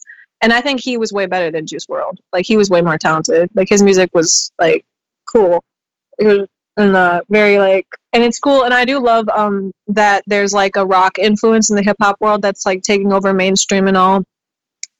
[0.40, 2.18] and I think he was way better than Juice WRLD.
[2.32, 3.50] Like he was way more talented.
[3.54, 4.84] Like his music was like
[5.26, 5.62] cool.
[6.18, 8.64] It was and uh, very like, and it's cool.
[8.64, 12.16] And I do love um that there's like a rock influence in the hip hop
[12.20, 14.24] world that's like taking over mainstream and all.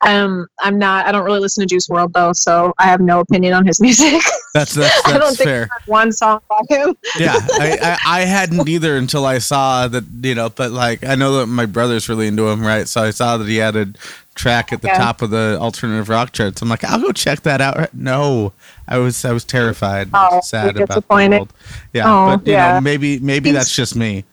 [0.02, 1.06] Um, I'm not.
[1.06, 3.80] I don't really listen to Juice WRLD though, so I have no opinion on his
[3.80, 4.22] music.
[4.54, 5.68] That's that's, I don't that's think fair.
[5.86, 6.94] One song by him.
[7.18, 11.14] yeah, I, I, I hadn't either until I saw that you know, but like I
[11.14, 12.86] know that my brother's really into him, right?
[12.86, 13.86] So I saw that he had a
[14.34, 14.98] track at the Yeah.
[14.98, 16.60] top of the alternative rock charts.
[16.62, 17.94] I'm like, I'll go check that out.
[17.94, 18.52] No,
[18.86, 21.52] I was I was terrified, Oh, sad you're about the world.
[21.94, 22.74] Yeah, Oh, but you yeah.
[22.74, 24.24] know, maybe maybe He's- that's just me.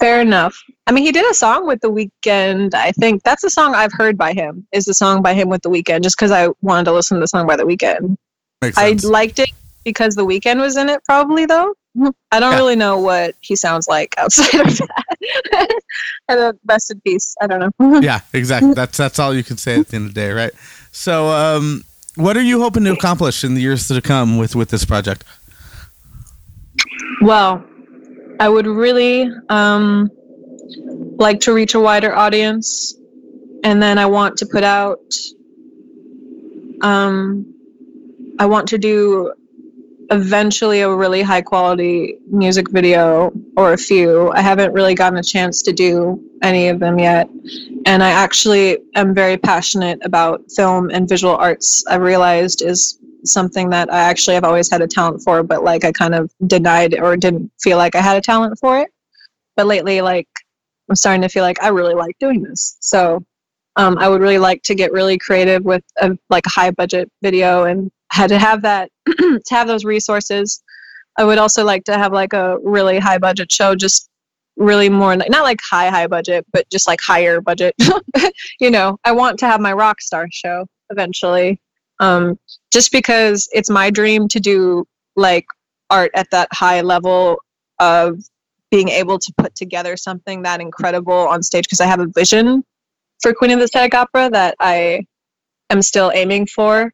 [0.00, 0.56] Fair enough.
[0.86, 2.72] I mean, he did a song with The Weeknd.
[2.72, 4.64] I think that's the song I've heard by him.
[4.72, 6.02] Is the song by him with The Weeknd?
[6.02, 8.16] Just because I wanted to listen to the song by The Weeknd.
[8.62, 9.50] I liked it
[9.84, 11.02] because The Weeknd was in it.
[11.04, 11.74] Probably though.
[12.30, 12.58] I don't Yeah.
[12.58, 15.80] really know what he sounds like outside of that.
[16.28, 17.34] and rest in peace.
[17.40, 18.00] I don't know.
[18.00, 18.74] yeah, exactly.
[18.74, 20.52] That's that's all you can say at the end of the day, right?
[20.92, 21.82] So, um,
[22.16, 25.24] what are you hoping to accomplish in the years to come with with this project?
[27.20, 27.64] Well,
[28.40, 30.08] I would really um,
[31.18, 32.94] like to reach a wider audience,
[33.64, 34.98] and then I want to put out.
[36.80, 37.54] Um,
[38.38, 39.32] I want to do
[40.10, 44.30] eventually a really high quality music video or a few.
[44.32, 47.28] I haven't really gotten a chance to do any of them yet.
[47.84, 51.84] And I actually am very passionate about film and visual arts.
[51.88, 55.84] I realized is something that I actually have always had a talent for, but like
[55.84, 58.90] I kind of denied or didn't feel like I had a talent for it.
[59.56, 60.28] But lately, like
[60.88, 62.78] I'm starting to feel like I really like doing this.
[62.80, 63.24] So
[63.76, 67.10] um, I would really like to get really creative with a like a high budget
[67.22, 70.62] video and had to have that to have those resources.
[71.16, 74.08] I would also like to have like a really high budget show, just
[74.56, 77.74] really more like not like high high budget, but just like higher budget.
[78.60, 81.60] you know, I want to have my rock star show eventually,
[82.00, 82.38] um,
[82.72, 84.84] just because it's my dream to do
[85.16, 85.46] like
[85.90, 87.38] art at that high level
[87.78, 88.20] of
[88.70, 92.64] being able to put together something that incredible on stage because I have a vision
[93.20, 95.06] for Queen of the Static Opera that I
[95.70, 96.92] am still aiming for.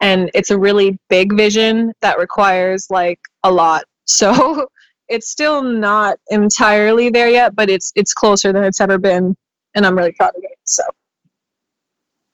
[0.00, 3.84] And it's a really big vision that requires like a lot.
[4.08, 4.68] So
[5.08, 9.34] it's still not entirely there yet, but it's it's closer than it's ever been.
[9.74, 10.56] And I'm really proud of it.
[10.62, 10.84] So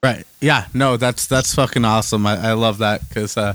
[0.03, 0.25] Right.
[0.41, 0.67] Yeah.
[0.73, 2.27] No, that's that's fucking awesome.
[2.27, 3.53] I, I love that because, uh,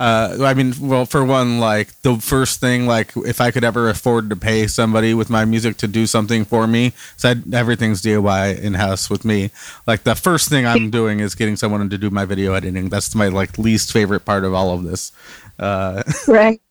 [0.00, 3.90] uh, I mean, well, for one, like the first thing, like if I could ever
[3.90, 8.00] afford to pay somebody with my music to do something for me, so I'd, everything's
[8.00, 9.50] DIY in house with me.
[9.86, 12.88] Like the first thing I'm doing is getting someone to do my video editing.
[12.88, 15.12] That's my like least favorite part of all of this.
[15.58, 16.62] Uh, right.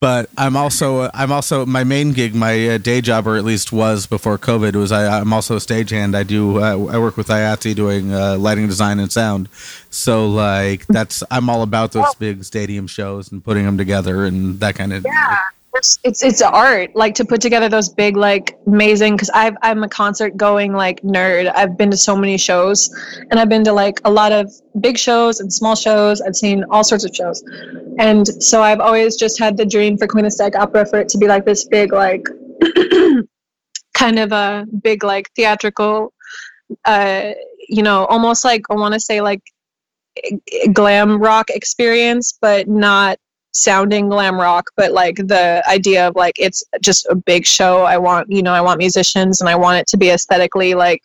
[0.00, 3.72] But I'm also I'm also my main gig, my uh, day job, or at least
[3.72, 6.14] was before COVID, was I, I'm also a stagehand.
[6.14, 9.48] I do uh, I work with IATSE doing uh, lighting design and sound.
[9.90, 14.60] So like that's I'm all about those big stadium shows and putting them together and
[14.60, 15.38] that kind of Yeah.
[15.78, 19.84] It's, it's it's art like to put together those big like amazing because I've I'm
[19.84, 21.52] a concert going like nerd.
[21.54, 22.90] I've been to so many shows
[23.30, 26.20] and I've been to like a lot of big shows and small shows.
[26.20, 27.44] I've seen all sorts of shows.
[27.98, 31.08] And so I've always just had the dream for Queen of Static Opera for it
[31.10, 32.26] to be like this big like
[33.94, 36.12] kind of a big like theatrical
[36.86, 37.30] uh
[37.68, 39.42] you know almost like I want to say like
[40.72, 43.18] glam rock experience but not
[43.52, 47.82] sounding glam rock but like the idea of like it's just a big show.
[47.82, 51.02] I want you know i want musicians and i want it to be aesthetically like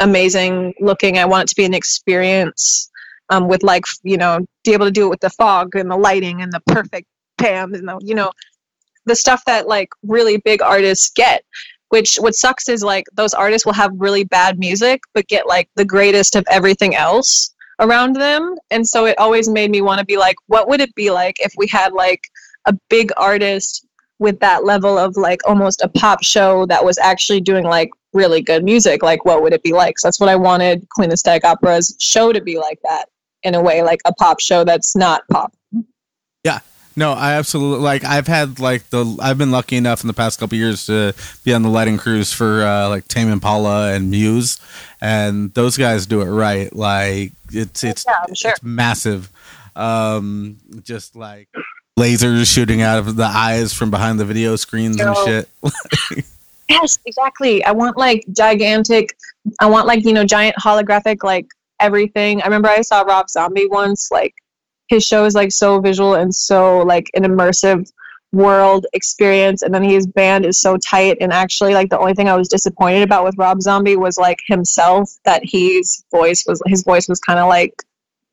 [0.00, 1.18] amazing looking.
[1.18, 2.90] I want it to be an experience
[3.30, 5.96] um, with like you know be able to do it with the fog and the
[5.96, 7.06] lighting and the perfect
[7.38, 8.30] pam and the you know
[9.06, 11.44] the stuff that like really big artists get
[11.88, 15.68] which what sucks is like those artists will have really bad music but get like
[15.74, 18.54] the greatest of everything else around them.
[18.70, 21.36] And so it always made me want to be like what would it be like
[21.40, 22.22] if we had like
[22.66, 23.86] a big artist
[24.18, 28.40] with that level of like almost a pop show that was actually doing like really
[28.40, 29.02] good music?
[29.02, 29.98] Like what would it be like?
[29.98, 33.06] So that's what i wanted queen of static opera's show to be like that
[33.42, 35.52] in a way like a pop show that's not pop
[36.96, 38.04] No, I absolutely like.
[38.04, 39.16] I've had like the.
[39.20, 41.12] I've been lucky enough in the past couple years to
[41.44, 44.60] be on the lighting crews for uh, like Tame Impala and Muse,
[45.00, 46.74] and those guys do it right.
[46.74, 48.52] Like it's it's Yeah, sure.
[48.52, 49.28] it's massive.
[49.74, 51.48] Um, just like
[51.98, 55.48] lasers shooting out of the eyes from behind the video screens and shit.
[56.68, 57.62] Yes, exactly.
[57.64, 59.14] I want like gigantic.
[59.60, 61.46] I want like you know giant holographic like
[61.78, 62.40] everything.
[62.40, 64.10] I remember I saw Rob Zombie once.
[64.10, 64.34] Like
[64.88, 67.90] his show is like so visual and so like an immersive
[68.34, 72.28] world experience and then his band is so tight and actually like the only thing
[72.28, 76.82] I was disappointed about with Rob Zombie was like himself that his voice was his
[76.82, 77.82] voice was kind of like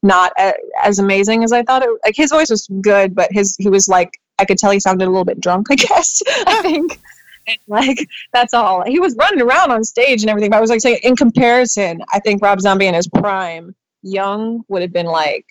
[0.02, 0.54] not a,
[0.84, 3.88] as amazing as I thought it like his voice was good but his he was
[3.88, 4.10] like
[4.40, 7.00] I could tell he sounded a little bit drunk I guess I think.
[7.48, 8.84] And, like that's all.
[8.84, 12.02] He was running around on stage and everything but I was like saying in comparison
[12.12, 15.46] I think Rob Zombie in his prime young would have been like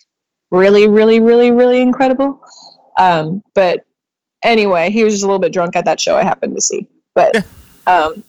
[0.51, 2.43] really really really really incredible
[2.99, 3.85] um but
[4.43, 6.87] anyway, he was just a little bit drunk at that show I happened to see.
[7.15, 7.37] But
[7.87, 8.23] um,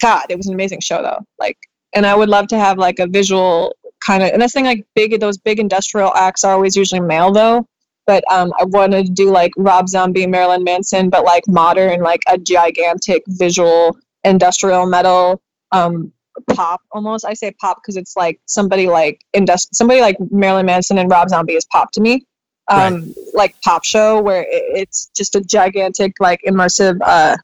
[0.00, 1.24] God, it was an amazing show though.
[1.38, 1.58] Like,
[1.94, 3.74] and I would love to have like a visual
[4.04, 4.30] kind of.
[4.30, 7.66] And that's thing like big those big industrial acts are always usually male though.
[8.06, 12.22] But um, I wanted to do like Rob Zombie, Marilyn Manson, but like modern, like
[12.28, 15.40] a gigantic visual industrial metal
[15.72, 16.12] um,
[16.54, 17.24] pop almost.
[17.24, 21.28] I say pop because it's like somebody like industri- somebody like Marilyn Manson and Rob
[21.28, 22.26] Zombie is pop to me
[22.68, 23.14] um, right.
[23.34, 27.36] like pop show where it's just a gigantic like immersive uh,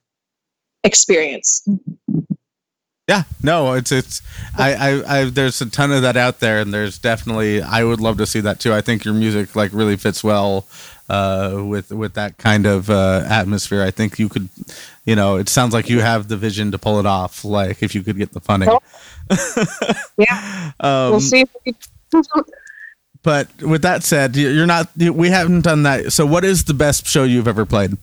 [0.84, 1.66] experience.
[3.06, 4.22] Yeah, no, it's it's
[4.56, 8.00] I, I I there's a ton of that out there, and there's definitely I would
[8.00, 8.72] love to see that too.
[8.72, 10.66] I think your music like really fits well
[11.08, 13.82] uh, with with that kind of uh, atmosphere.
[13.82, 14.48] I think you could,
[15.10, 17.44] you know, it sounds like you have the vision to pull it off.
[17.44, 18.70] Like if you could get the funding.
[20.16, 21.44] yeah, um, we'll see
[23.22, 24.88] but with that said, you're not.
[24.96, 26.12] We haven't done that.
[26.12, 27.96] So, what is the best show you've ever played?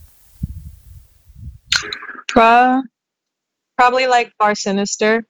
[2.36, 2.82] Uh,
[3.76, 5.24] probably like Bar Sinister,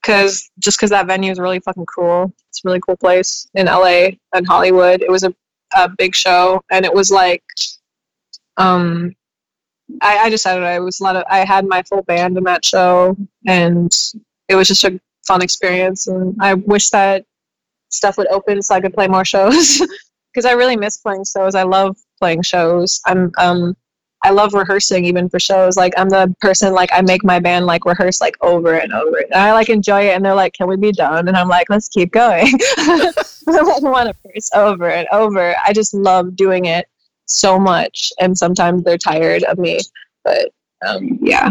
[0.00, 2.32] because just because that venue is really fucking cool.
[2.48, 5.02] It's a really cool place in LA and Hollywood.
[5.02, 5.34] It was a,
[5.76, 7.42] a big show, and it was like,
[8.56, 9.14] um,
[10.00, 11.24] I, I just I don't was a lot of.
[11.30, 13.94] I had my full band in that show, and
[14.48, 16.06] it was just a fun experience.
[16.06, 17.24] And I wish that
[17.88, 19.80] stuff would open so I could play more shows
[20.32, 21.54] because I really miss playing shows.
[21.54, 23.00] I love playing shows.
[23.06, 23.76] I'm um
[24.22, 25.76] I love rehearsing even for shows.
[25.76, 29.16] Like I'm the person like I make my band like rehearse like over and over.
[29.18, 31.28] And I like enjoy it and they're like, Can we be done?
[31.28, 32.52] And I'm like, let's keep going.
[32.78, 33.12] I
[33.46, 35.54] want to rehearse over and over.
[35.64, 36.86] I just love doing it
[37.30, 39.80] so much and sometimes they're tired of me.
[40.24, 40.52] But
[40.86, 41.50] um yeah.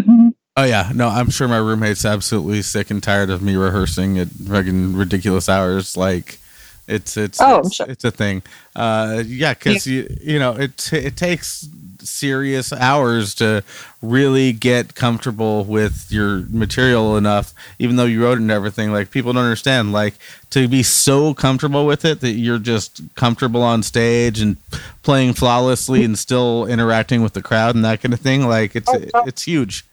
[0.58, 4.28] Oh yeah, no, I'm sure my roommate's absolutely sick and tired of me rehearsing at
[4.28, 5.96] fucking ridiculous hours.
[5.96, 6.38] Like,
[6.86, 7.86] it's it's oh, it's, sure.
[7.88, 8.42] it's a thing.
[8.76, 10.02] Uh, yeah, because yeah.
[10.02, 11.70] you you know it it takes
[12.02, 13.64] serious hours to
[14.02, 18.92] really get comfortable with your material enough, even though you wrote it and everything.
[18.92, 20.16] Like people don't understand, like
[20.52, 24.58] to be so comfortable with it that you're just comfortable on stage and
[25.04, 28.48] playing flawlessly and still interacting with the crowd and that kind of thing.
[28.48, 29.86] Like it's oh, it's huge.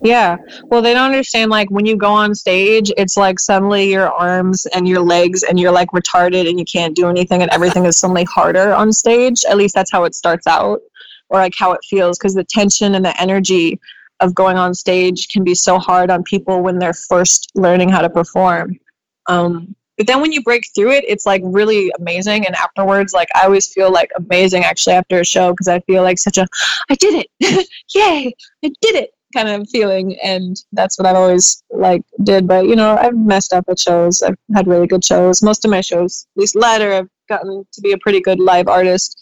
[0.00, 0.36] Yeah.
[0.64, 4.64] Well, they don't understand like when you go on stage, it's like suddenly your arms
[4.66, 7.98] and your legs and you're like retarded and you can't do anything and everything is
[7.98, 9.44] suddenly harder on stage.
[9.48, 10.80] At least that's how it starts out
[11.28, 13.78] or like how it feels because the tension and the energy
[14.20, 18.00] of going on stage can be so hard on people when they're first learning how
[18.00, 18.78] to perform.
[19.26, 22.46] Um, but then when you break through it, it's like really amazing.
[22.46, 26.02] And afterwards, like I always feel like amazing actually after a show because I feel
[26.02, 26.46] like such a,
[26.88, 28.32] I did it, yay,
[28.64, 29.10] I did it!
[29.34, 32.48] kind of feeling and that's what i've always like did.
[32.48, 34.22] But you know i've messed up at shows.
[34.22, 35.42] I've had really good shows.
[35.42, 38.68] Most of my shows at least latter i've gotten to be a pretty good live
[38.68, 39.17] artist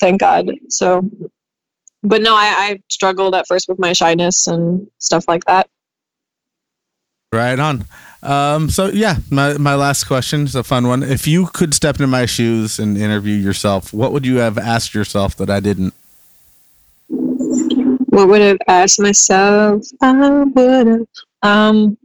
[0.00, 1.08] thank god so
[2.02, 5.68] but no I, I struggled at first with my shyness and stuff like that
[7.32, 7.84] right on
[8.24, 11.96] um, so yeah my, my last question is a fun one if you could step
[11.96, 15.94] into my shoes and interview yourself what would you have asked yourself that i didn't
[18.12, 19.86] what would have asked myself?
[20.02, 21.06] I would have.
[21.42, 21.96] Um,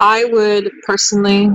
[0.00, 1.50] I would personally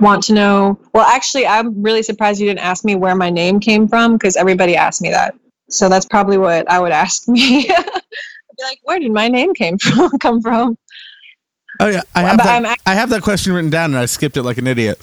[0.00, 0.78] want to know.
[0.92, 4.36] Well, actually, I'm really surprised you didn't ask me where my name came from because
[4.36, 5.34] everybody asked me that.
[5.70, 7.70] So that's probably what I would ask me.
[7.70, 7.84] I'd
[8.56, 10.10] be like, "Where did my name came from?
[10.18, 10.76] come from?"
[11.80, 14.42] Oh yeah, I have, that, I have that question written down and I skipped it
[14.42, 14.98] like an idiot.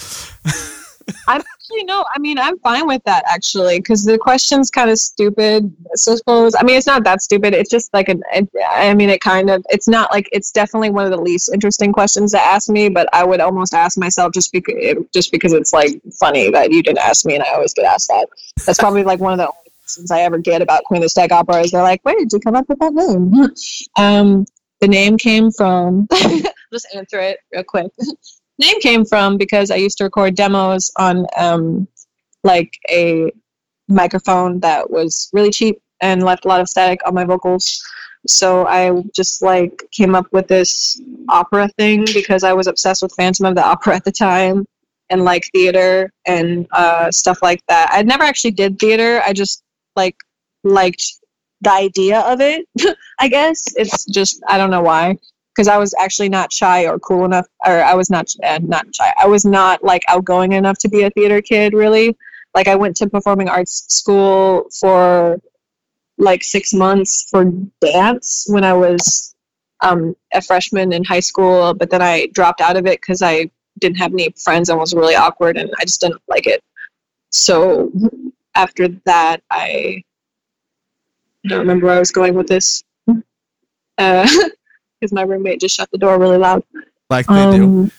[1.27, 2.05] I'm actually no.
[2.13, 5.73] I mean, I'm fine with that actually because the question's kind of stupid.
[5.95, 7.53] So I suppose I mean it's not that stupid.
[7.53, 8.23] It's just like an.
[8.33, 9.65] It, I mean, it kind of.
[9.69, 12.89] It's not like it's definitely one of the least interesting questions to ask me.
[12.89, 14.75] But I would almost ask myself just because
[15.13, 18.07] just because it's like funny that you didn't ask me, and I always get asked
[18.09, 18.27] that.
[18.65, 21.31] That's probably like one of the only questions I ever get about Queen of Static
[21.31, 21.61] Opera.
[21.61, 23.49] Is they're like, where did you come up with that name?
[23.97, 24.45] um,
[24.81, 26.07] the name came from.
[26.71, 27.91] just answer it real quick
[28.59, 31.87] name came from because I used to record demos on um,
[32.43, 33.31] like a
[33.87, 37.81] microphone that was really cheap and left a lot of static on my vocals.
[38.27, 43.13] So I just like came up with this opera thing because I was obsessed with
[43.15, 44.65] Phantom of the Opera at the time.
[45.09, 47.89] and like theater and uh, stuff like that.
[47.91, 49.21] I never actually did theater.
[49.25, 49.63] I just
[49.95, 50.15] like
[50.63, 51.03] liked
[51.61, 52.67] the idea of it.
[53.19, 55.17] I guess it's just I don't know why
[55.59, 58.95] because I was actually not shy or cool enough, or I was not uh, not
[58.95, 59.13] shy.
[59.21, 61.73] I was not like outgoing enough to be a theater kid.
[61.73, 62.15] Really,
[62.55, 65.37] like I went to performing arts school for
[66.17, 69.35] like six months for dance when I was
[69.81, 73.51] um, a freshman in high school, but then I dropped out of it because I
[73.79, 76.63] didn't have any friends and was really awkward, and I just didn't like it.
[77.31, 77.91] So
[78.55, 80.03] after that, I
[81.45, 82.85] don't remember where I was going with this.
[83.97, 84.29] Uh,
[84.99, 86.63] because my roommate just shut the door really loud.
[87.09, 87.63] Like they do.
[87.63, 87.91] Um,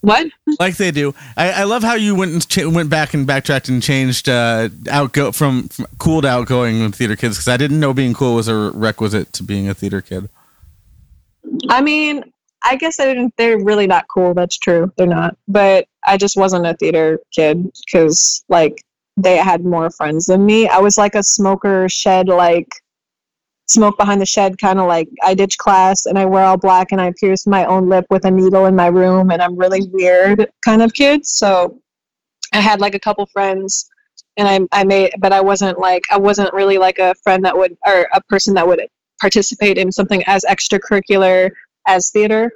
[0.00, 0.28] What?
[0.60, 1.14] like they do.
[1.36, 4.68] I, I love how you went and cha- went back and backtracked and changed uh,
[4.90, 8.34] outgo from, from cool to outgoing with theater kids because I didn't know being cool
[8.36, 10.28] was a requisite to being a theater kid.
[11.68, 12.24] I mean,
[12.62, 13.34] I guess I didn't.
[13.36, 14.34] They're really not cool.
[14.34, 14.92] That's true.
[14.96, 15.36] They're not.
[15.46, 18.84] But I just wasn't a theater kid because like
[19.16, 20.68] they had more friends than me.
[20.68, 22.68] I was like a smoker shed like
[23.68, 26.92] smoke behind the shed kind of like I ditch class and I wear all black
[26.92, 29.86] and I pierce my own lip with a needle in my room and I'm really
[29.92, 31.26] weird kind of kid.
[31.26, 31.80] So
[32.52, 33.88] I had like a couple friends
[34.38, 37.56] and I I made but I wasn't like I wasn't really like a friend that
[37.56, 38.86] would or a person that would
[39.20, 41.50] participate in something as extracurricular
[41.86, 42.52] as theater.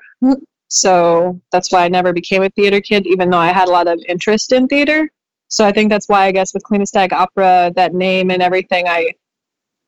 [0.68, 3.88] So that's why I never became a theater kid, even though I had a lot
[3.88, 5.10] of interest in theater.
[5.48, 8.88] So I think that's why I guess with of Static Opera, that name and everything,
[8.88, 9.12] I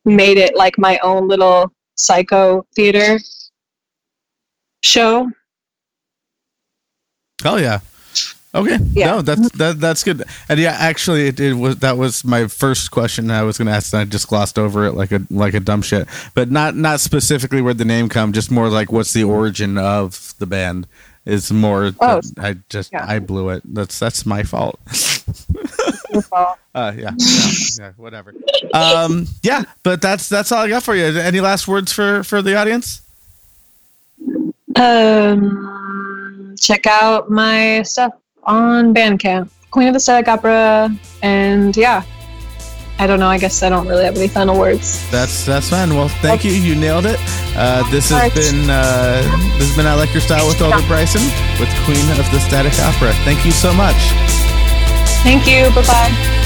[0.04, 3.18] made it like my own little psycho theater
[4.82, 5.30] show.
[7.44, 7.80] Oh yeah.
[8.54, 8.78] Okay.
[8.92, 9.06] Yeah.
[9.06, 10.22] No, that's that that's good.
[10.48, 13.72] And yeah, actually, it, it was that was my first question I was going to
[13.72, 13.92] ask.
[13.92, 16.06] And I just glossed over it like a like a dumb shit.
[16.34, 18.32] But not not specifically where the name come.
[18.32, 20.86] Just more like what's the origin of the band
[21.26, 21.90] is more.
[22.00, 23.04] Oh, I just yeah.
[23.08, 23.62] I blew it.
[23.64, 24.78] That's that's my fault.
[26.74, 28.32] Uh, yeah, yeah, yeah, whatever.
[28.72, 31.04] Um, yeah, but that's that's all I got for you.
[31.04, 33.02] Any last words for for the audience?
[34.76, 38.12] Um, check out my stuff
[38.44, 42.02] on Bandcamp, Queen of the Static Opera, and yeah.
[42.96, 43.26] I don't know.
[43.26, 45.10] I guess I don't really have any final words.
[45.10, 45.90] That's that's fine.
[45.90, 46.52] Well, thank you.
[46.52, 47.18] You nailed it.
[47.56, 49.20] Uh, this has been uh,
[49.58, 51.22] this has been I like your style with Elder Bryson
[51.58, 53.12] with Queen of the Static Opera.
[53.24, 53.96] Thank you so much.
[55.24, 55.70] Thank you.
[55.74, 56.43] Bye bye.